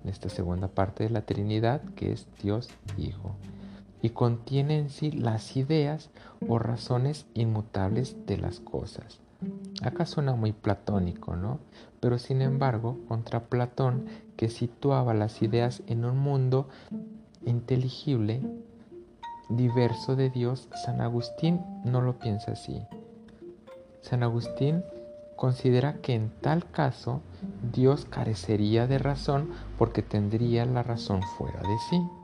esta 0.06 0.30
segunda 0.30 0.68
parte 0.68 1.04
de 1.04 1.10
la 1.10 1.22
Trinidad 1.22 1.82
que 1.96 2.12
es 2.12 2.28
Dios 2.42 2.70
Hijo. 2.98 3.36
Y 4.02 4.12
contiene 4.12 4.78
en 4.78 4.90
sí 4.90 5.12
las 5.12 5.56
ideas 5.58 6.10
o 6.48 6.60
razones 6.60 7.26
inmutables 7.34 8.16
de 8.26 8.38
las 8.38 8.60
cosas. 8.60 9.20
Acá 9.82 10.06
suena 10.06 10.36
muy 10.36 10.52
platónico, 10.52 11.36
¿no? 11.36 11.60
Pero 12.00 12.20
sin 12.20 12.42
embargo, 12.42 12.98
contra 13.08 13.46
Platón, 13.46 14.06
que 14.36 14.50
situaba 14.50 15.14
las 15.14 15.42
ideas 15.42 15.82
en 15.88 16.06
un 16.06 16.18
mundo 16.18 16.68
inteligible, 17.46 18.42
diverso 19.50 20.16
de 20.16 20.30
Dios, 20.30 20.68
San 20.86 21.02
Agustín 21.02 21.62
no 21.84 22.02
lo 22.02 22.20
piensa 22.20 22.52
así. 22.52 22.82
San 24.02 24.24
Agustín 24.24 24.84
considera 25.36 26.02
que 26.02 26.16
en 26.16 26.30
tal 26.42 26.70
caso 26.70 27.22
Dios 27.74 28.06
carecería 28.06 28.88
de 28.88 28.98
razón 28.98 29.50
porque 29.78 30.02
tendría 30.02 30.66
la 30.66 30.84
razón 30.84 31.22
fuera 31.38 31.62
de 31.62 31.78
sí. 31.90 32.19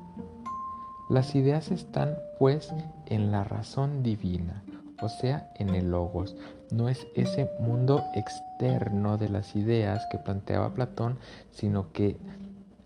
Las 1.08 1.36
ideas 1.36 1.70
están 1.70 2.16
pues 2.40 2.74
en 3.06 3.32
la 3.32 3.44
razón 3.44 4.02
divina, 4.02 4.64
o 5.02 5.08
sea, 5.08 5.52
en 5.56 5.70
el 5.70 5.92
logos. 5.92 6.36
No 6.72 6.90
es 6.90 7.06
ese 7.14 7.48
mundo 7.60 8.04
externo 8.16 9.18
de 9.18 9.30
las 9.30 9.56
ideas 9.56 10.04
que 10.10 10.18
planteaba 10.18 10.74
Platón, 10.74 11.20
sino 11.52 11.92
que 11.92 12.18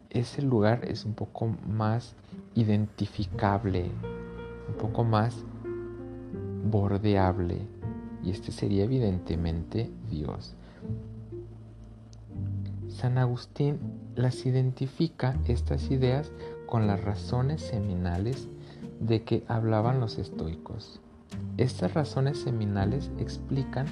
ese 0.10 0.42
lugar 0.42 0.84
es 0.84 1.06
un 1.06 1.14
poco 1.14 1.56
más 1.66 2.16
identificable, 2.56 3.86
un 4.68 4.76
poco 4.78 5.06
más 5.06 5.46
bordeable. 6.66 7.62
Y 8.22 8.32
este 8.32 8.52
sería 8.52 8.84
evidentemente 8.84 9.90
Dios. 10.10 10.56
San 12.90 13.18
Agustín 13.18 13.80
las 14.16 14.46
identifica 14.46 15.38
estas 15.48 15.90
ideas 15.90 16.34
con 16.70 16.86
las 16.86 17.04
razones 17.04 17.62
seminales 17.62 18.48
de 19.00 19.24
que 19.24 19.44
hablaban 19.48 20.00
los 20.00 20.20
estoicos. 20.20 21.02
Estas 21.58 21.96
razones 21.96 22.38
seminales 22.38 23.10
explican 23.18 23.88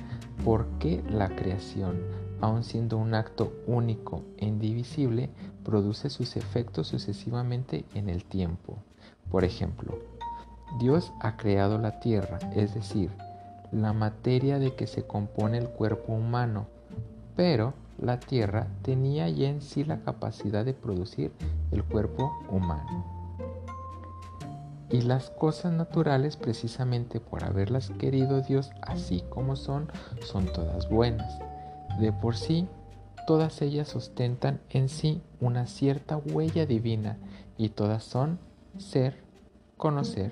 por 0.45 0.67
qué 0.77 1.03
la 1.09 1.27
creación, 1.29 1.99
aun 2.39 2.63
siendo 2.63 2.99
un 2.99 3.15
acto 3.15 3.51
único 3.65 4.21
e 4.37 4.45
indivisible, 4.45 5.31
produce 5.65 6.11
sus 6.11 6.37
efectos 6.37 6.89
sucesivamente 6.89 7.83
en 7.95 8.09
el 8.09 8.23
tiempo. 8.23 8.77
Por 9.31 9.43
ejemplo, 9.43 9.97
Dios 10.79 11.11
ha 11.19 11.35
creado 11.35 11.79
la 11.79 11.99
tierra, 11.99 12.37
es 12.55 12.75
decir, 12.75 13.09
la 13.71 13.91
materia 13.91 14.59
de 14.59 14.75
que 14.75 14.85
se 14.85 15.01
compone 15.01 15.57
el 15.57 15.69
cuerpo 15.69 16.13
humano, 16.13 16.67
pero 17.35 17.73
la 17.99 18.19
tierra 18.19 18.67
tenía 18.81 19.29
ya 19.29 19.49
en 19.49 19.61
sí 19.61 19.83
la 19.83 20.01
capacidad 20.01 20.63
de 20.65 20.73
producir 20.73 21.31
el 21.71 21.83
cuerpo 21.83 22.31
humano. 22.49 23.05
Y 24.89 25.01
las 25.01 25.29
cosas 25.29 25.73
naturales, 25.73 26.37
precisamente 26.37 27.19
por 27.19 27.43
haberlas 27.43 27.89
querido 27.89 28.41
Dios 28.41 28.71
así 28.81 29.23
como 29.29 29.55
son, 29.55 29.91
son 30.21 30.45
todas 30.45 30.89
buenas. 30.89 31.39
De 31.99 32.13
por 32.13 32.37
sí, 32.37 32.67
todas 33.25 33.61
ellas 33.61 33.95
ostentan 33.95 34.61
en 34.69 34.87
sí 34.87 35.21
una 35.41 35.67
cierta 35.67 36.17
huella 36.17 36.65
divina 36.65 37.17
y 37.57 37.69
todas 37.69 38.03
son 38.03 38.39
ser, 38.77 39.17
conocer 39.75 40.31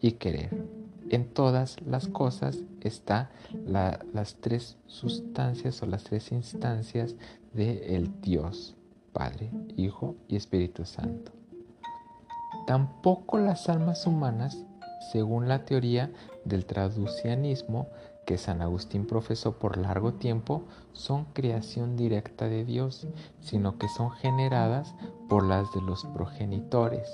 y 0.00 0.12
querer 0.12 0.78
en 1.10 1.32
todas 1.32 1.76
las 1.86 2.08
cosas 2.08 2.58
está 2.88 3.30
las 3.66 4.36
tres 4.40 4.76
sustancias 4.86 5.82
o 5.82 5.86
las 5.86 6.04
tres 6.04 6.32
instancias 6.32 7.14
del 7.52 7.78
el 7.84 8.20
Dios, 8.20 8.74
Padre, 9.12 9.50
Hijo 9.76 10.16
y 10.26 10.36
Espíritu 10.36 10.84
Santo. 10.84 11.32
Tampoco 12.66 13.38
las 13.38 13.68
almas 13.68 14.06
humanas, 14.06 14.58
según 15.12 15.48
la 15.48 15.64
teoría 15.64 16.10
del 16.44 16.66
traducianismo 16.66 17.88
que 18.26 18.36
San 18.36 18.60
Agustín 18.60 19.06
profesó 19.06 19.58
por 19.58 19.78
largo 19.78 20.14
tiempo, 20.14 20.64
son 20.92 21.24
creación 21.32 21.96
directa 21.96 22.46
de 22.48 22.64
Dios, 22.64 23.06
sino 23.40 23.78
que 23.78 23.88
son 23.88 24.10
generadas 24.10 24.94
por 25.28 25.46
las 25.46 25.72
de 25.72 25.80
los 25.80 26.04
progenitores 26.06 27.08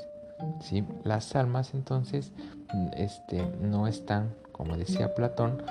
¿sí? 0.61 0.85
Las 1.05 1.35
almas 1.37 1.75
entonces 1.75 2.33
mm, 2.72 2.88
este, 2.96 3.44
no 3.61 3.87
están, 3.87 4.35
como 4.55 4.77
decía 4.77 5.14
Platón, 5.14 5.62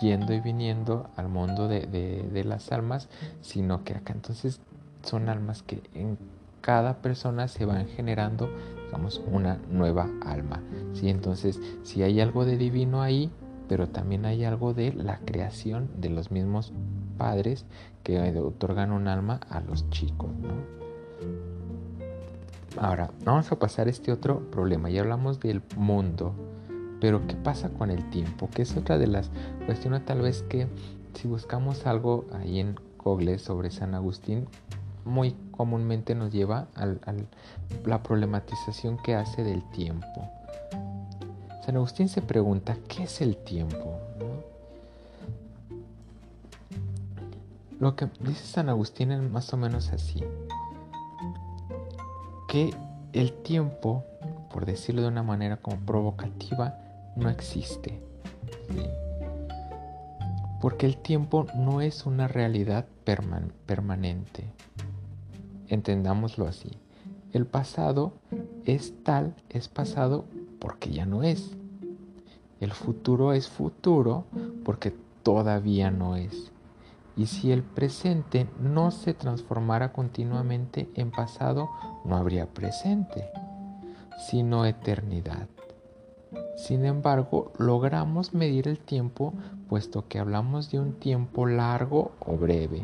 yendo 0.00 0.34
y 0.34 0.40
viniendo 0.40 1.08
al 1.16 1.28
mundo 1.28 1.68
de, 1.68 2.42
las 2.44 2.70
almas, 2.70 3.08
sino 3.40 3.82
que 3.82 3.94
acá 3.94 4.12
entonces 4.12 4.60
son 5.02 5.28
almas 5.28 5.62
que 5.62 5.82
en 5.94 6.18
cada 6.60 6.98
persona 6.98 7.48
se 7.48 7.64
van 7.64 7.86
generando, 7.88 8.50
digamos, 8.84 9.22
una 9.32 9.58
nueva 9.70 10.10
alma. 10.24 10.62
¿sí? 10.92 11.08
Entonces, 11.08 11.60
si 11.82 12.02
hay 12.02 12.20
algo 12.20 12.44
de 12.44 12.58
divino 12.58 13.02
ahí, 13.02 13.30
pero 13.68 13.88
también 13.88 14.26
hay 14.26 14.44
algo 14.44 14.74
de 14.74 14.92
la 14.92 15.18
creación 15.20 15.88
de 15.96 16.10
los 16.10 16.30
mismos 16.30 16.72
padres 17.16 17.64
que 18.02 18.20
otorgan 18.38 18.92
un 18.92 19.08
alma 19.08 19.40
a 19.48 19.60
los 19.60 19.88
chicos. 19.90 20.30
¿no? 20.42 20.76
Ahora, 22.78 23.10
vamos 23.24 23.50
a 23.50 23.58
pasar 23.58 23.86
a 23.86 23.90
este 23.90 24.12
otro 24.12 24.40
problema. 24.50 24.90
Ya 24.90 25.00
hablamos 25.00 25.40
del 25.40 25.62
mundo, 25.76 26.34
pero 27.06 27.24
¿qué 27.28 27.36
pasa 27.36 27.68
con 27.68 27.92
el 27.92 28.10
tiempo? 28.10 28.50
Que 28.50 28.62
es 28.62 28.76
otra 28.76 28.98
de 28.98 29.06
las 29.06 29.30
cuestiones 29.64 30.04
tal 30.04 30.22
vez 30.22 30.42
que 30.42 30.66
si 31.14 31.28
buscamos 31.28 31.86
algo 31.86 32.24
ahí 32.32 32.58
en 32.58 32.74
Google 32.98 33.38
sobre 33.38 33.70
San 33.70 33.94
Agustín, 33.94 34.48
muy 35.04 35.36
comúnmente 35.52 36.16
nos 36.16 36.32
lleva 36.32 36.66
a 36.74 36.88
la 37.84 38.02
problematización 38.02 38.98
que 38.98 39.14
hace 39.14 39.44
del 39.44 39.62
tiempo. 39.70 40.28
San 41.64 41.76
Agustín 41.76 42.08
se 42.08 42.22
pregunta, 42.22 42.76
¿qué 42.88 43.04
es 43.04 43.20
el 43.20 43.36
tiempo? 43.36 44.00
Lo 47.78 47.94
que 47.94 48.08
dice 48.18 48.44
San 48.44 48.68
Agustín 48.68 49.12
es 49.12 49.22
más 49.22 49.52
o 49.52 49.56
menos 49.56 49.92
así 49.92 50.24
que 52.48 52.74
el 53.12 53.32
tiempo, 53.32 54.02
por 54.52 54.66
decirlo 54.66 55.02
de 55.02 55.08
una 55.08 55.22
manera 55.22 55.58
como 55.58 55.76
provocativa, 55.76 56.80
no 57.16 57.28
existe. 57.28 58.00
Porque 60.60 60.86
el 60.86 60.96
tiempo 60.96 61.46
no 61.54 61.80
es 61.80 62.06
una 62.06 62.28
realidad 62.28 62.86
permanente. 63.04 64.44
Entendámoslo 65.68 66.46
así. 66.46 66.70
El 67.32 67.46
pasado 67.46 68.14
es 68.64 68.94
tal, 69.02 69.34
es 69.50 69.68
pasado 69.68 70.24
porque 70.58 70.90
ya 70.90 71.06
no 71.06 71.22
es. 71.22 71.50
El 72.60 72.72
futuro 72.72 73.32
es 73.32 73.48
futuro 73.48 74.24
porque 74.64 74.94
todavía 75.22 75.90
no 75.90 76.16
es. 76.16 76.52
Y 77.16 77.26
si 77.26 77.50
el 77.50 77.62
presente 77.62 78.46
no 78.60 78.90
se 78.90 79.14
transformara 79.14 79.92
continuamente 79.92 80.88
en 80.94 81.10
pasado, 81.10 81.68
no 82.04 82.16
habría 82.16 82.46
presente, 82.46 83.30
sino 84.30 84.64
eternidad. 84.66 85.48
Sin 86.56 86.86
embargo, 86.86 87.52
logramos 87.58 88.32
medir 88.32 88.66
el 88.66 88.78
tiempo 88.78 89.34
puesto 89.68 90.08
que 90.08 90.18
hablamos 90.18 90.70
de 90.70 90.80
un 90.80 90.94
tiempo 90.94 91.46
largo 91.46 92.12
o 92.18 92.36
breve. 92.36 92.82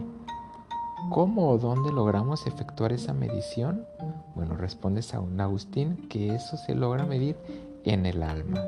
¿Cómo 1.10 1.48
o 1.48 1.58
dónde 1.58 1.90
logramos 1.90 2.46
efectuar 2.46 2.92
esa 2.92 3.14
medición? 3.14 3.86
Bueno, 4.34 4.56
responde 4.56 5.02
San 5.02 5.40
Agustín 5.40 6.08
que 6.08 6.34
eso 6.34 6.56
se 6.56 6.74
logra 6.74 7.06
medir 7.06 7.36
en 7.84 8.06
el 8.06 8.22
alma. 8.22 8.60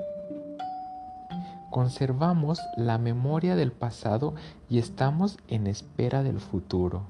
Conservamos 1.70 2.60
la 2.76 2.98
memoria 2.98 3.56
del 3.56 3.72
pasado 3.72 4.34
y 4.70 4.78
estamos 4.78 5.38
en 5.48 5.66
espera 5.66 6.22
del 6.22 6.40
futuro. 6.40 7.02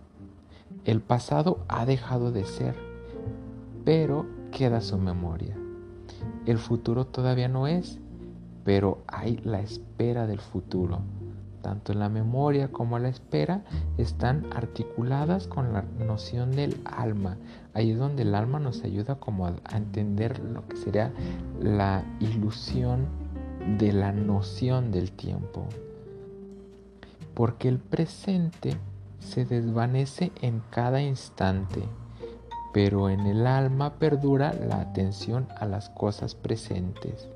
El 0.84 1.00
pasado 1.00 1.58
ha 1.68 1.86
dejado 1.86 2.32
de 2.32 2.44
ser, 2.44 2.74
pero 3.84 4.26
queda 4.50 4.80
su 4.80 4.98
memoria. 4.98 5.56
El 6.46 6.58
futuro 6.58 7.06
todavía 7.06 7.48
no 7.48 7.66
es, 7.66 7.98
pero 8.64 9.02
hay 9.06 9.36
la 9.44 9.60
espera 9.60 10.26
del 10.26 10.40
futuro. 10.40 11.00
Tanto 11.62 11.94
la 11.94 12.10
memoria 12.10 12.68
como 12.68 12.98
la 12.98 13.08
espera 13.08 13.64
están 13.96 14.46
articuladas 14.54 15.46
con 15.46 15.72
la 15.72 15.82
noción 16.06 16.52
del 16.52 16.78
alma. 16.84 17.38
Ahí 17.72 17.92
es 17.92 17.98
donde 17.98 18.22
el 18.22 18.34
alma 18.34 18.58
nos 18.58 18.84
ayuda 18.84 19.14
como 19.14 19.46
a, 19.46 19.54
entender 19.74 20.40
lo 20.40 20.68
que 20.68 20.76
sería 20.76 21.10
la 21.62 22.04
ilusión 22.20 23.06
de 23.78 23.94
la 23.94 24.12
noción 24.12 24.90
del 24.92 25.12
tiempo, 25.12 25.66
porque 27.32 27.68
el 27.68 27.78
presente 27.78 28.76
se 29.18 29.46
desvanece 29.46 30.32
en 30.42 30.62
cada 30.70 31.00
instante, 31.00 31.82
pero 32.74 33.08
en 33.08 33.20
el 33.20 33.46
alma 33.46 33.94
perdura 34.00 34.52
la 34.52 34.80
atención 34.80 35.46
a 35.60 35.64
las 35.64 35.90
cosas 35.90 36.34
presentes. 36.34 37.28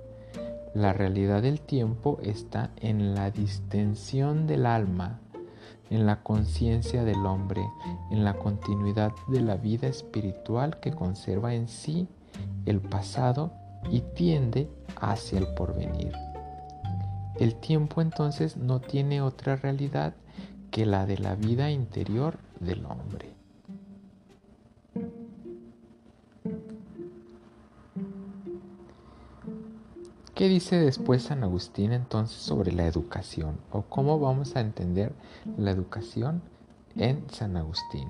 La 0.74 0.92
realidad 0.92 1.42
del 1.42 1.60
tiempo 1.60 2.18
está 2.22 2.70
en 2.80 3.14
la 3.14 3.30
distensión 3.30 4.48
del 4.48 4.66
alma, 4.66 5.20
en 5.90 6.06
la 6.06 6.24
conciencia 6.24 7.04
del 7.04 7.24
hombre, 7.24 7.62
en 8.10 8.24
la 8.24 8.34
continuidad 8.34 9.12
de 9.28 9.40
la 9.40 9.56
vida 9.56 9.86
espiritual 9.86 10.80
que 10.80 10.90
conserva 10.90 11.54
en 11.54 11.68
sí 11.68 12.08
el 12.66 12.80
pasado 12.80 13.52
y 13.92 14.00
tiende 14.00 14.68
hacia 15.00 15.38
el 15.38 15.46
porvenir. 15.54 16.12
El 17.38 17.54
tiempo 17.54 18.00
entonces 18.00 18.56
no 18.56 18.80
tiene 18.80 19.22
otra 19.22 19.54
realidad 19.54 20.14
que 20.72 20.84
la 20.84 21.06
de 21.06 21.16
la 21.16 21.36
vida 21.36 21.70
interior 21.70 22.38
del 22.58 22.84
hombre. 22.86 23.37
¿Qué 30.38 30.48
dice 30.48 30.78
después 30.78 31.24
San 31.24 31.42
Agustín 31.42 31.92
entonces 31.92 32.36
sobre 32.36 32.70
la 32.70 32.86
educación? 32.86 33.58
¿O 33.72 33.82
cómo 33.82 34.20
vamos 34.20 34.54
a 34.54 34.60
entender 34.60 35.12
la 35.56 35.72
educación 35.72 36.42
en 36.94 37.28
San 37.28 37.56
Agustín? 37.56 38.08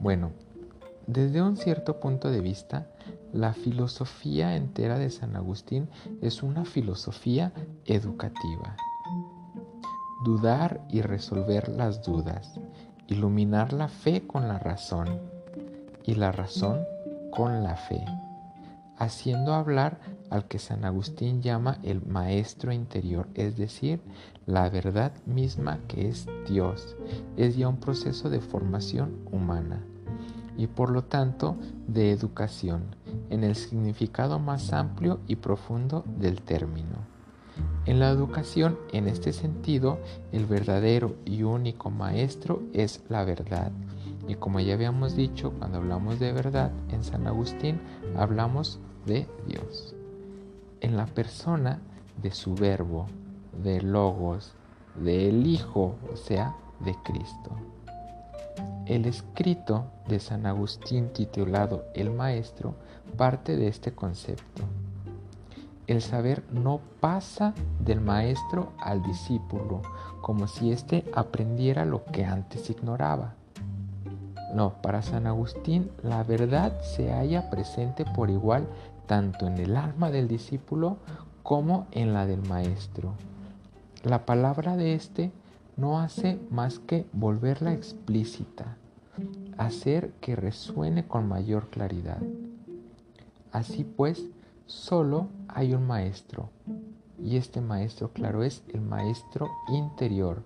Bueno, 0.00 0.32
desde 1.06 1.40
un 1.40 1.56
cierto 1.56 2.00
punto 2.00 2.28
de 2.32 2.40
vista, 2.40 2.88
la 3.32 3.52
filosofía 3.52 4.56
entera 4.56 4.98
de 4.98 5.10
San 5.10 5.36
Agustín 5.36 5.88
es 6.20 6.42
una 6.42 6.64
filosofía 6.64 7.52
educativa. 7.84 8.74
Dudar 10.24 10.84
y 10.90 11.02
resolver 11.02 11.68
las 11.68 12.02
dudas, 12.02 12.58
iluminar 13.06 13.72
la 13.72 13.86
fe 13.86 14.26
con 14.26 14.48
la 14.48 14.58
razón 14.58 15.20
y 16.04 16.16
la 16.16 16.32
razón 16.32 16.80
con 17.30 17.62
la 17.62 17.76
fe 17.76 18.04
haciendo 18.98 19.54
hablar 19.54 20.00
al 20.30 20.46
que 20.46 20.58
San 20.58 20.84
Agustín 20.84 21.40
llama 21.40 21.78
el 21.82 22.04
maestro 22.04 22.72
interior, 22.72 23.28
es 23.34 23.56
decir, 23.56 24.00
la 24.46 24.68
verdad 24.68 25.12
misma 25.26 25.78
que 25.88 26.08
es 26.08 26.26
Dios. 26.48 26.96
Es 27.36 27.56
ya 27.56 27.68
un 27.68 27.78
proceso 27.78 28.28
de 28.28 28.40
formación 28.40 29.16
humana 29.30 29.82
y 30.56 30.66
por 30.66 30.90
lo 30.90 31.04
tanto 31.04 31.56
de 31.86 32.10
educación, 32.10 32.96
en 33.30 33.44
el 33.44 33.54
significado 33.54 34.38
más 34.40 34.72
amplio 34.72 35.20
y 35.28 35.36
profundo 35.36 36.04
del 36.18 36.42
término. 36.42 36.98
En 37.86 38.00
la 38.00 38.10
educación, 38.10 38.76
en 38.92 39.08
este 39.08 39.32
sentido, 39.32 39.98
el 40.32 40.46
verdadero 40.46 41.16
y 41.24 41.44
único 41.44 41.90
maestro 41.90 42.62
es 42.72 43.02
la 43.08 43.24
verdad. 43.24 43.72
Y 44.28 44.34
como 44.36 44.60
ya 44.60 44.74
habíamos 44.74 45.16
dicho, 45.16 45.52
cuando 45.58 45.78
hablamos 45.78 46.20
de 46.20 46.32
verdad 46.32 46.70
en 46.90 47.02
San 47.02 47.26
Agustín, 47.26 47.80
hablamos 48.16 48.78
de 49.06 49.26
Dios, 49.46 49.96
en 50.80 50.96
la 50.96 51.06
persona 51.06 51.80
de 52.22 52.30
su 52.30 52.54
verbo, 52.54 53.06
de 53.64 53.80
Logos, 53.80 54.52
del 55.02 55.46
Hijo, 55.46 55.96
o 56.12 56.16
sea, 56.16 56.54
de 56.84 56.94
Cristo. 57.04 57.50
El 58.86 59.06
escrito 59.06 59.86
de 60.08 60.20
San 60.20 60.46
Agustín 60.46 61.08
titulado 61.12 61.86
El 61.94 62.10
Maestro 62.10 62.74
parte 63.16 63.56
de 63.56 63.68
este 63.68 63.92
concepto. 63.92 64.62
El 65.86 66.02
saber 66.02 66.44
no 66.52 66.80
pasa 67.00 67.54
del 67.80 68.02
maestro 68.02 68.72
al 68.78 69.02
discípulo, 69.02 69.80
como 70.20 70.46
si 70.46 70.70
éste 70.70 71.04
aprendiera 71.14 71.86
lo 71.86 72.04
que 72.04 72.26
antes 72.26 72.68
ignoraba. 72.68 73.37
No, 74.54 74.74
para 74.82 75.02
San 75.02 75.26
Agustín 75.26 75.90
la 76.02 76.22
verdad 76.22 76.80
se 76.82 77.12
halla 77.12 77.50
presente 77.50 78.04
por 78.04 78.30
igual 78.30 78.66
tanto 79.06 79.46
en 79.46 79.58
el 79.58 79.76
alma 79.76 80.10
del 80.10 80.28
discípulo 80.28 80.98
como 81.42 81.86
en 81.92 82.12
la 82.12 82.26
del 82.26 82.42
maestro. 82.42 83.14
La 84.04 84.26
palabra 84.26 84.76
de 84.76 84.94
éste 84.94 85.32
no 85.76 86.00
hace 86.00 86.38
más 86.50 86.78
que 86.78 87.06
volverla 87.12 87.72
explícita, 87.72 88.76
hacer 89.56 90.12
que 90.20 90.36
resuene 90.36 91.06
con 91.06 91.28
mayor 91.28 91.68
claridad. 91.68 92.18
Así 93.52 93.84
pues, 93.84 94.24
solo 94.66 95.28
hay 95.48 95.74
un 95.74 95.86
maestro, 95.86 96.50
y 97.22 97.36
este 97.36 97.60
maestro, 97.60 98.12
claro, 98.12 98.42
es 98.42 98.62
el 98.72 98.80
maestro 98.80 99.48
interior, 99.68 100.42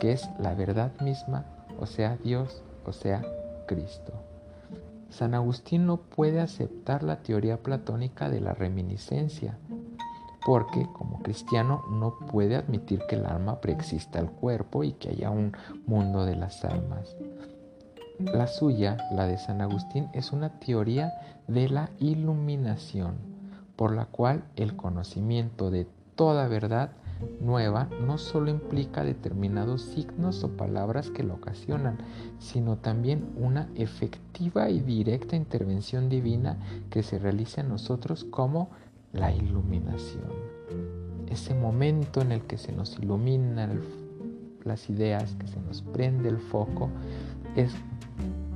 que 0.00 0.12
es 0.12 0.28
la 0.38 0.54
verdad 0.54 0.92
misma, 1.00 1.46
o 1.78 1.86
sea, 1.86 2.16
Dios, 2.16 2.62
o 2.84 2.92
sea, 2.92 3.22
Cristo. 3.66 4.12
San 5.10 5.34
Agustín 5.34 5.86
no 5.86 5.98
puede 5.98 6.40
aceptar 6.40 7.02
la 7.02 7.22
teoría 7.22 7.58
platónica 7.58 8.28
de 8.28 8.40
la 8.40 8.52
reminiscencia, 8.54 9.58
porque 10.46 10.86
como 10.92 11.22
cristiano 11.22 11.84
no 11.90 12.18
puede 12.30 12.56
admitir 12.56 13.02
que 13.08 13.16
el 13.16 13.26
alma 13.26 13.60
preexista 13.60 14.18
al 14.18 14.30
cuerpo 14.30 14.84
y 14.84 14.92
que 14.92 15.10
haya 15.10 15.30
un 15.30 15.52
mundo 15.86 16.24
de 16.24 16.36
las 16.36 16.64
almas. 16.64 17.16
La 18.20 18.46
suya, 18.46 18.98
la 19.12 19.26
de 19.26 19.38
San 19.38 19.60
Agustín, 19.60 20.08
es 20.12 20.32
una 20.32 20.60
teoría 20.60 21.12
de 21.48 21.68
la 21.68 21.90
iluminación, 21.98 23.16
por 23.76 23.94
la 23.94 24.06
cual 24.06 24.44
el 24.56 24.76
conocimiento 24.76 25.70
de 25.70 25.86
toda 26.14 26.46
verdad 26.46 26.90
nueva 27.40 27.88
no 28.06 28.18
solo 28.18 28.50
implica 28.50 29.04
determinados 29.04 29.82
signos 29.82 30.44
o 30.44 30.56
palabras 30.56 31.10
que 31.10 31.22
lo 31.22 31.34
ocasionan, 31.34 31.98
sino 32.38 32.76
también 32.76 33.30
una 33.36 33.68
efectiva 33.74 34.70
y 34.70 34.80
directa 34.80 35.36
intervención 35.36 36.08
divina 36.08 36.58
que 36.90 37.02
se 37.02 37.18
realiza 37.18 37.60
en 37.60 37.68
nosotros 37.68 38.24
como 38.24 38.70
la 39.12 39.34
iluminación. 39.34 40.30
Ese 41.28 41.54
momento 41.54 42.20
en 42.20 42.32
el 42.32 42.42
que 42.42 42.58
se 42.58 42.72
nos 42.72 42.98
iluminan 42.98 43.80
las 44.64 44.90
ideas, 44.90 45.34
que 45.36 45.46
se 45.46 45.60
nos 45.60 45.82
prende 45.82 46.28
el 46.28 46.38
foco, 46.38 46.90
es, 47.56 47.72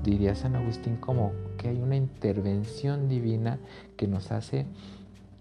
diría 0.02 0.34
San 0.34 0.56
Agustín, 0.56 0.96
como 0.96 1.32
que 1.56 1.68
hay 1.68 1.80
una 1.80 1.96
intervención 1.96 3.08
divina 3.08 3.58
que 3.96 4.06
nos 4.06 4.32
hace 4.32 4.66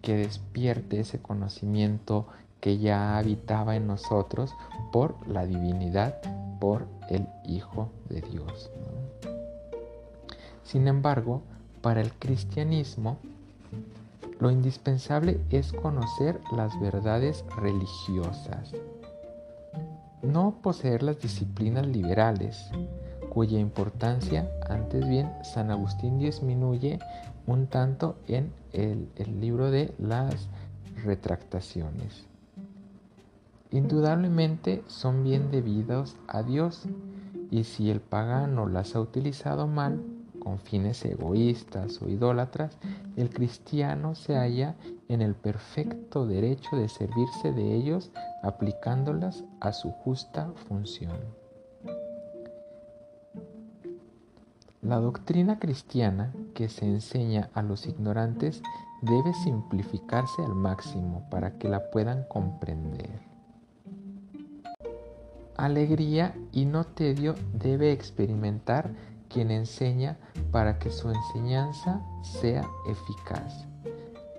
que 0.01 0.17
despierte 0.17 0.99
ese 0.99 1.19
conocimiento 1.19 2.27
que 2.63 2.77
ya 2.77 3.17
habitaba 3.17 3.75
en 3.75 3.87
nosotros 3.87 4.55
por 4.93 5.15
la 5.27 5.45
divinidad, 5.45 6.21
por 6.61 6.87
el 7.09 7.27
Hijo 7.43 7.89
de 8.07 8.21
Dios. 8.21 8.71
Sin 10.63 10.87
embargo, 10.87 11.41
para 11.81 11.99
el 11.99 12.13
cristianismo, 12.13 13.17
lo 14.39 14.49
indispensable 14.49 15.41
es 15.49 15.73
conocer 15.73 16.39
las 16.55 16.79
verdades 16.79 17.43
religiosas, 17.57 18.71
no 20.21 20.55
poseer 20.61 21.03
las 21.03 21.19
disciplinas 21.19 21.85
liberales, 21.85 22.71
cuya 23.29 23.59
importancia 23.59 24.49
antes 24.69 25.05
bien 25.05 25.29
San 25.43 25.69
Agustín 25.69 26.17
disminuye 26.17 26.99
un 27.45 27.67
tanto 27.67 28.15
en 28.29 28.53
el, 28.71 29.09
libro 29.41 29.69
de 29.69 29.93
las 29.97 30.47
retractaciones 31.03 32.25
indudablemente 33.73 34.83
son 34.87 35.23
bien 35.23 35.49
debidos 35.49 36.15
a 36.27 36.43
Dios 36.43 36.83
y 37.49 37.63
si 37.63 37.89
el 37.89 38.01
pagano 38.01 38.67
las 38.67 38.95
ha 38.95 39.01
utilizado 39.01 39.67
mal, 39.67 40.01
con 40.39 40.59
fines 40.59 41.03
egoístas 41.05 42.01
o 42.01 42.09
idólatras, 42.09 42.77
el 43.15 43.29
cristiano 43.29 44.13
se 44.13 44.35
halla 44.35 44.75
en 45.07 45.21
el 45.21 45.35
perfecto 45.35 46.27
derecho 46.27 46.75
de 46.75 46.89
servirse 46.89 47.51
de 47.51 47.73
ellos 47.73 48.11
aplicándolas 48.43 49.43
a 49.59 49.71
su 49.71 49.89
justa 49.89 50.51
función. 50.67 51.17
La 54.81 54.97
doctrina 54.97 55.59
cristiana 55.59 56.33
que 56.53 56.67
se 56.69 56.85
enseña 56.85 57.49
a 57.53 57.61
los 57.61 57.87
ignorantes 57.87 58.61
debe 59.01 59.33
simplificarse 59.33 60.43
al 60.43 60.53
máximo 60.53 61.25
para 61.31 61.57
que 61.57 61.69
la 61.69 61.89
puedan 61.89 62.25
comprender. 62.27 63.32
Alegría 65.57 66.35
y 66.51 66.65
no 66.65 66.83
tedio 66.83 67.35
debe 67.53 67.91
experimentar 67.91 68.91
quien 69.29 69.51
enseña 69.51 70.17
para 70.51 70.79
que 70.79 70.89
su 70.89 71.09
enseñanza 71.09 72.01
sea 72.21 72.67
eficaz, 72.87 73.65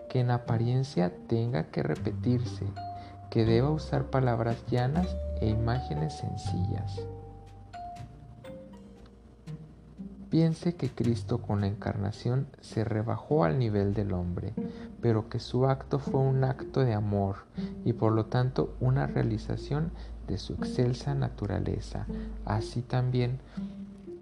que 0.09 0.21
en 0.21 0.31
apariencia 0.31 1.13
tenga 1.29 1.65
que 1.65 1.83
repetirse, 1.83 2.67
que 3.31 3.45
deba 3.45 3.71
usar 3.71 4.11
palabras 4.11 4.65
llanas 4.71 5.17
e 5.41 5.49
imágenes 5.49 6.17
sencillas. 6.19 7.01
Piense 10.31 10.75
que 10.75 10.91
Cristo 10.91 11.39
con 11.39 11.61
la 11.61 11.69
encarnación 11.69 12.49
se 12.61 12.83
rebajó 12.83 13.45
al 13.45 13.57
nivel 13.57 13.95
del 13.95 14.13
hombre, 14.13 14.53
pero 15.01 15.29
que 15.29 15.39
su 15.39 15.67
acto 15.67 16.01
fue 16.01 16.21
un 16.21 16.43
acto 16.43 16.81
de 16.81 16.93
amor 16.93 17.37
y 17.85 17.93
por 17.93 18.13
lo 18.13 18.27
tanto 18.27 18.75
una 18.81 19.07
realización 19.07 19.93
de 20.27 20.39
su 20.39 20.55
excelsa 20.55 21.15
naturaleza. 21.15 22.07
Así 22.45 22.83
también 22.83 23.39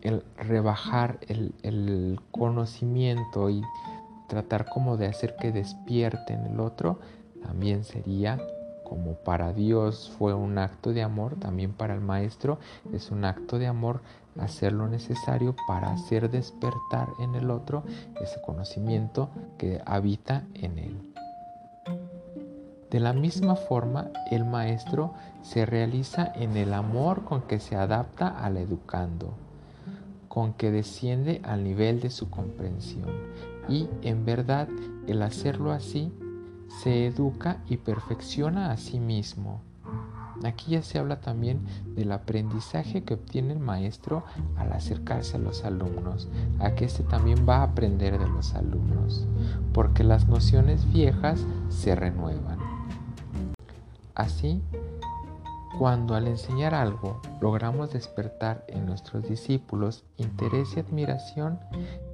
el 0.03 0.25
rebajar 0.37 1.21
el, 1.29 2.21
conocimiento 2.31 3.51
y 3.51 3.63
tratar 4.29 4.69
como 4.69 4.97
de 4.97 5.07
hacer 5.07 5.37
que 5.37 5.53
despierte 5.53 6.35
en 6.35 6.47
el 6.47 6.61
otro, 6.61 6.99
también 7.43 7.85
sería 7.85 8.41
como 8.85 9.15
para 9.15 9.53
Dios 9.53 10.13
fue 10.19 10.35
un 10.35 10.59
acto 10.59 10.93
de 10.93 11.03
amor, 11.03 11.37
también 11.37 11.73
para 11.73 11.95
el 11.95 12.01
maestro 12.01 12.59
es 12.93 13.11
un 13.11 13.25
acto 13.25 13.59
de 13.59 13.67
amor 13.67 14.03
hacer 14.39 14.73
lo 14.73 14.89
necesario 14.89 15.55
para 15.67 15.93
hacer 15.93 16.31
despertar 16.31 17.09
en 17.19 17.35
el 17.35 17.51
otro 17.51 17.85
ese 18.21 18.41
conocimiento 18.43 19.31
que 19.59 19.81
habita 19.87 20.45
en 20.55 20.79
él. 20.79 21.13
De 22.93 23.01
la 23.01 23.15
misma 23.15 23.57
forma, 23.57 24.11
el 24.31 24.45
maestro 24.45 25.15
se 25.41 25.65
realiza 25.65 26.31
en 26.35 26.59
el 26.59 26.75
amor 26.75 27.25
con 27.25 27.41
que 27.41 27.59
se 27.59 27.75
adapta 27.75 28.29
al 28.29 28.59
educando, 28.59 29.33
con 30.29 30.53
que 30.53 30.71
desciende 30.71 31.41
al 31.43 31.65
nivel 31.65 32.01
de 32.01 32.11
su 32.11 32.29
comprensión. 32.29 33.09
Y 33.67 33.89
en 34.03 34.27
verdad, 34.27 34.69
el 35.07 35.23
hacerlo 35.23 35.73
así, 35.73 36.13
se 36.83 37.07
educa 37.07 37.63
y 37.67 37.79
perfecciona 37.79 38.73
a 38.73 38.77
sí 38.77 39.01
mismo. 39.01 39.63
Aquí 40.45 40.73
ya 40.73 40.83
se 40.83 40.99
habla 40.99 41.23
también 41.23 41.65
del 41.95 42.13
aprendizaje 42.13 43.05
que 43.05 43.15
obtiene 43.15 43.55
el 43.55 43.61
maestro 43.61 44.25
al 44.59 44.71
acercarse 44.71 45.39
a 45.39 45.41
los 45.41 45.65
alumnos, 45.65 46.29
a 46.59 46.75
que 46.75 46.85
éste 46.85 47.05
también 47.05 47.47
va 47.49 47.59
a 47.59 47.63
aprender 47.63 48.19
de 48.19 48.29
los 48.29 48.53
alumnos, 48.55 49.27
porque 49.73 50.05
las 50.05 50.29
nociones 50.29 50.93
viejas 50.93 51.47
se 51.71 51.95
renuevan. 51.95 52.62
Así, 54.15 54.61
cuando 55.79 56.15
al 56.15 56.29
enseñar 56.29 56.75
algo 56.75 57.21
logramos 57.41 57.93
despertar 57.93 58.65
en 58.69 58.85
nuestros 58.85 59.27
discípulos 59.27 60.05
interés 60.19 60.77
y 60.77 60.81
admiración, 60.81 61.59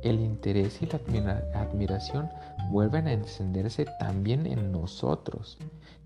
el 0.03 0.21
interés 0.21 0.81
y 0.81 0.87
la 0.87 1.43
admiración 1.55 2.31
vuelven 2.71 3.09
a 3.09 3.13
encenderse 3.13 3.87
también 3.99 4.47
en 4.47 4.71
nosotros 4.71 5.59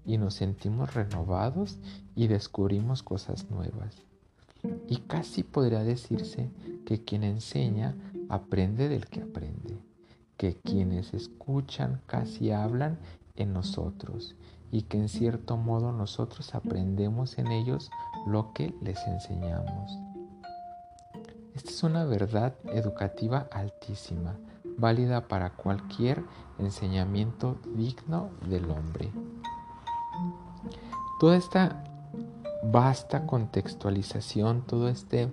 y 0.06 0.16
nos 0.16 0.34
sentimos 0.34 0.94
renovados 0.94 1.78
y 2.16 2.26
descubrimos 2.26 3.02
cosas 3.02 3.50
nuevas. 3.50 3.96
Y 4.88 4.96
casi 4.98 5.42
podría 5.42 5.84
decirse 5.84 6.48
que 6.86 7.04
quien 7.04 7.22
enseña 7.22 7.94
aprende 8.30 8.88
del 8.88 9.06
que 9.06 9.20
aprende, 9.20 9.76
que 10.38 10.56
quienes 10.56 11.12
escuchan 11.12 12.00
casi 12.06 12.50
hablan 12.50 12.98
en 13.36 13.52
nosotros 13.52 14.36
y 14.72 14.82
que 14.82 14.96
en 14.96 15.08
cierto 15.08 15.56
modo 15.58 15.92
nosotros 15.92 16.54
aprendemos 16.54 17.38
en 17.38 17.48
ellos 17.48 17.90
lo 18.26 18.52
que 18.54 18.74
les 18.80 19.06
enseñamos. 19.06 19.98
Esta 21.54 21.70
es 21.70 21.82
una 21.82 22.06
verdad 22.06 22.54
educativa 22.72 23.46
altísima, 23.52 24.34
válida 24.78 25.28
para 25.28 25.50
cualquier 25.50 26.24
enseñamiento 26.58 27.58
digno 27.76 28.30
del 28.48 28.70
hombre. 28.70 29.12
Toda 31.20 31.36
esta 31.36 31.84
vasta 32.64 33.26
contextualización, 33.26 34.62
todo 34.62 34.88
este 34.88 35.30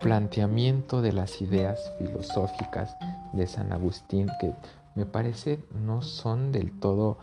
planteamiento 0.00 1.00
de 1.00 1.12
las 1.12 1.40
ideas 1.40 1.92
filosóficas 1.98 2.96
de 3.32 3.46
San 3.46 3.72
Agustín, 3.72 4.28
que 4.40 4.52
me 4.96 5.06
parece 5.06 5.64
no 5.72 6.02
son 6.02 6.50
del 6.50 6.72
todo 6.80 7.18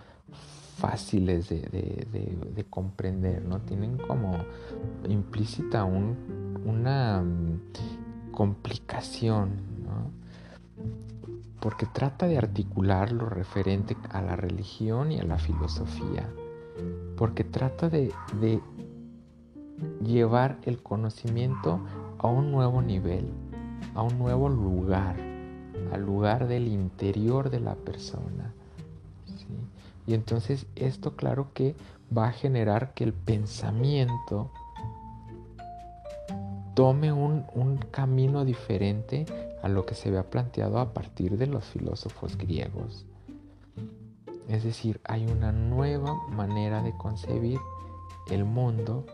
fáciles 0.76 1.48
de, 1.50 2.66
comprender, 2.70 3.46
¿no? 3.46 3.62
Tienen 3.62 3.98
como 3.98 4.38
implícita 5.08 5.86
una 5.86 7.22
mm, 7.22 8.32
complicación, 8.32 9.52
¿no? 9.84 10.12
Porque 11.62 11.86
trata 11.86 12.28
de 12.28 12.38
articular 12.38 13.12
lo 13.12 13.30
referente 13.30 13.96
a 14.10 14.22
la 14.22 14.36
religión 14.36 15.12
y 15.14 15.20
a 15.20 15.24
la 15.24 15.38
filosofía, 15.38 16.30
porque 17.16 17.46
trata 17.46 17.90
de, 17.90 18.12
de 18.42 18.60
llevar 20.04 20.60
el 20.64 20.84
conocimiento 20.84 21.80
a 22.20 22.28
un 22.28 22.52
nuevo 22.52 22.82
nivel, 22.82 23.30
a 23.96 24.04
un 24.04 24.20
nuevo 24.20 24.50
lugar, 24.50 25.16
al 25.94 26.06
lugar 26.06 26.48
del 26.48 26.68
interior 26.68 27.50
de 27.50 27.62
la 27.62 27.76
persona 27.76 28.54
y 30.08 30.14
entonces 30.14 30.68
esto 30.76 31.16
claro 31.16 31.52
que 31.54 31.76
va 32.16 32.28
a 32.28 32.32
generar 32.32 32.94
que 32.94 33.04
el 33.04 33.14
pensamiento 33.14 34.52
tome 36.76 37.12
un, 37.12 37.46
camino 37.92 38.44
diferente 38.44 39.26
a 39.64 39.70
lo 39.70 39.86
que 39.86 39.96
se 39.96 40.10
había 40.10 40.30
planteado 40.30 40.80
a 40.80 40.94
partir 40.94 41.38
de 41.38 41.48
los 41.48 41.64
filósofos 41.66 42.38
griegos. 42.38 43.06
Es 44.50 44.64
decir, 44.64 45.00
hay 45.06 45.26
una 45.26 45.52
nueva 45.52 46.14
manera 46.30 46.84
de 46.84 46.96
concebir 46.98 47.60
el 48.30 48.44
mundo 48.44 49.06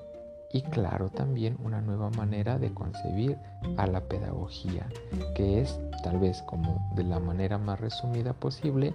y 0.52 0.64
claro 0.64 1.10
también 1.10 1.58
una 1.64 1.82
nueva 1.82 2.10
manera 2.10 2.58
de 2.58 2.74
concebir 2.74 3.38
a 3.78 3.88
la 3.88 4.02
pedagogía, 4.02 4.88
que 5.36 5.62
es 5.62 5.80
tal 6.04 6.20
vez 6.20 6.42
como 6.42 6.92
de 6.96 7.04
la 7.04 7.20
manera 7.20 7.58
más 7.58 7.80
resumida 7.80 8.34
posible, 8.34 8.94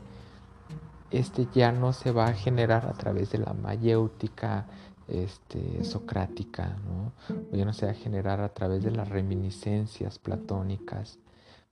este 1.11 1.47
ya 1.55 1.73
no 1.73 1.92
se 1.92 2.11
va 2.12 2.27
a 2.27 2.35
generar 2.35 2.87
a 2.87 2.92
través 2.92 3.31
de 3.31 3.38
la 3.38 3.53
mayéutica 3.53 4.66
este, 5.09 5.85
socrática, 5.85 6.77
¿no? 6.85 7.12
O 7.53 7.57
ya 7.57 7.64
no 7.64 7.73
se 7.73 7.87
va 7.87 7.92
a 7.92 7.95
generar 7.95 8.40
a 8.40 8.49
través 8.49 8.83
de 8.83 8.90
las 8.90 9.09
reminiscencias 9.09 10.19
platónicas, 10.19 11.19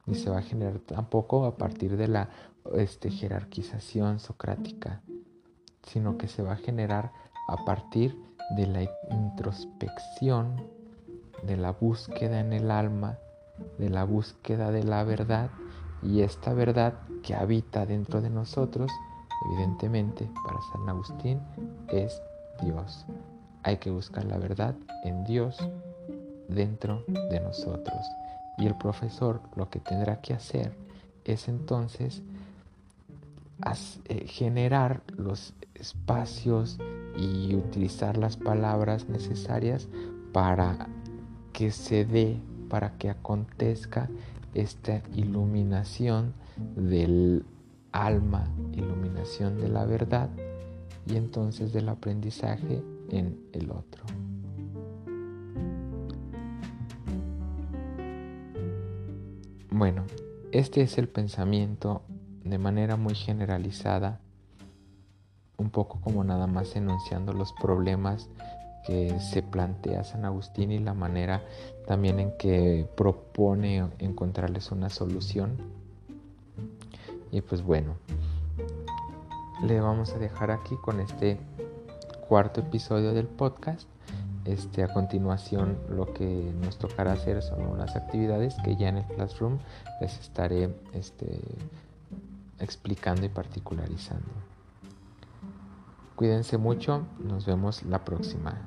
ni 0.07 0.14
se 0.14 0.31
va 0.31 0.38
a 0.38 0.42
generar 0.42 0.79
tampoco 0.81 1.44
a 1.44 1.57
partir 1.57 1.97
de 1.97 2.09
la 2.09 2.29
este, 2.75 3.11
jerarquización 3.11 4.20
socrática, 4.20 5.01
sino 5.83 6.16
que 6.16 6.29
se 6.29 6.42
va 6.42 6.53
a 6.53 6.57
generar 6.57 7.12
a 7.49 7.64
partir 7.64 8.16
de 8.57 8.66
la 8.66 8.83
introspección, 9.11 10.68
de 11.42 11.57
la 11.57 11.73
búsqueda 11.73 12.40
en 12.40 12.53
el 12.53 12.70
alma, 12.70 13.18
de 13.79 13.90
la 13.90 14.05
búsqueda 14.05 14.70
de 14.70 14.85
la 14.85 15.05
verdad, 15.05 15.51
y 16.03 16.20
esta 16.20 16.53
verdad 16.53 16.94
que 17.23 17.35
habita 17.35 17.87
dentro 17.87 18.20
de 18.20 18.31
nosotros 18.31 18.90
Evidentemente, 19.46 20.28
para 20.44 20.59
San 20.72 20.88
Agustín 20.88 21.40
es 21.88 22.20
Dios. 22.62 23.07
Hay 23.62 23.78
que 23.78 23.90
buscar 23.90 24.24
la 24.24 24.38
verdad 24.38 24.74
en 25.04 25.24
Dios 25.24 25.59
dentro 26.48 27.04
de 27.09 27.40
nosotros. 27.40 28.07
Y 28.59 28.66
el 28.66 28.76
profesor 28.76 29.40
lo 29.57 29.68
que 29.68 29.80
tendrá 29.80 30.20
que 30.20 30.35
hacer 30.35 30.76
es 31.24 31.48
entonces 31.48 32.22
eh, 34.09 34.26
generar 34.26 35.02
los 35.16 35.54
espacios 35.74 36.78
y 37.16 37.54
utilizar 37.54 38.16
las 38.16 38.37
palabras 38.37 39.09
necesarias 39.09 39.88
para 40.33 40.88
que 41.52 41.70
se 41.70 42.04
dé, 42.04 42.40
para 42.68 42.96
que 42.98 43.11
acontezca 43.11 44.09
esta 44.54 45.02
iluminación 45.14 46.35
del 46.76 47.44
alma, 47.94 48.44
iluminación 48.72 49.61
de 49.61 49.68
la 49.68 49.85
verdad 49.85 50.28
y 51.07 51.16
entonces 51.16 51.72
del 51.72 51.88
aprendizaje 51.88 52.83
en 53.09 53.38
el 53.52 53.70
otro. 53.70 54.04
Bueno, 59.70 60.04
este 60.50 60.83
es 60.83 60.98
el 60.98 61.09
pensamiento 61.09 62.02
de 62.42 62.59
manera 62.59 62.96
muy 62.96 63.14
generalizada, 63.14 64.20
un 65.57 65.70
poco 65.70 66.00
como 66.00 66.24
nada 66.24 66.48
más 66.48 66.74
enunciando 66.74 67.33
los 67.33 67.52
problemas 67.52 68.28
que 68.87 69.18
se 69.20 69.42
plantea 69.42 70.02
San 70.02 70.24
Agustín 70.24 70.72
y 70.72 70.78
la 70.78 70.94
manera 70.94 71.42
también 71.87 72.18
en 72.18 72.37
que 72.38 72.88
propone 72.96 73.88
encontrarles 73.98 74.72
una 74.72 74.90
solución 74.90 75.84
y 77.35 77.40
pues 77.40 77.62
bueno, 77.64 77.97
le 79.64 79.81
vamos 79.81 80.12
a 80.12 80.18
dejar 80.18 80.53
aquí 80.53 80.77
con 80.77 81.01
este 81.01 81.37
cuarto 82.29 82.61
episodio 82.61 83.12
del 83.12 83.27
podcast. 83.27 83.88
Este, 84.44 84.85
a 84.85 84.92
continuación 84.92 85.77
lo 85.88 86.12
que 86.12 86.53
nos 86.62 86.79
tocará 86.79 87.12
hacer 87.12 87.42
son 87.42 87.66
unas 87.66 87.97
actividades 87.97 88.55
que 88.62 88.77
ya 88.77 88.90
en 88.90 88.99
el 88.99 89.05
Classroom 89.07 89.59
les 90.01 90.16
estaré 90.20 90.73
este, 90.92 91.40
explicando 92.61 93.27
y 93.27 93.31
particularizando. 93.31 94.29
Cuídense 96.14 96.57
mucho, 96.57 97.03
nos 97.18 97.47
vemos 97.47 97.83
la 97.83 98.05
próxima. 98.05 98.62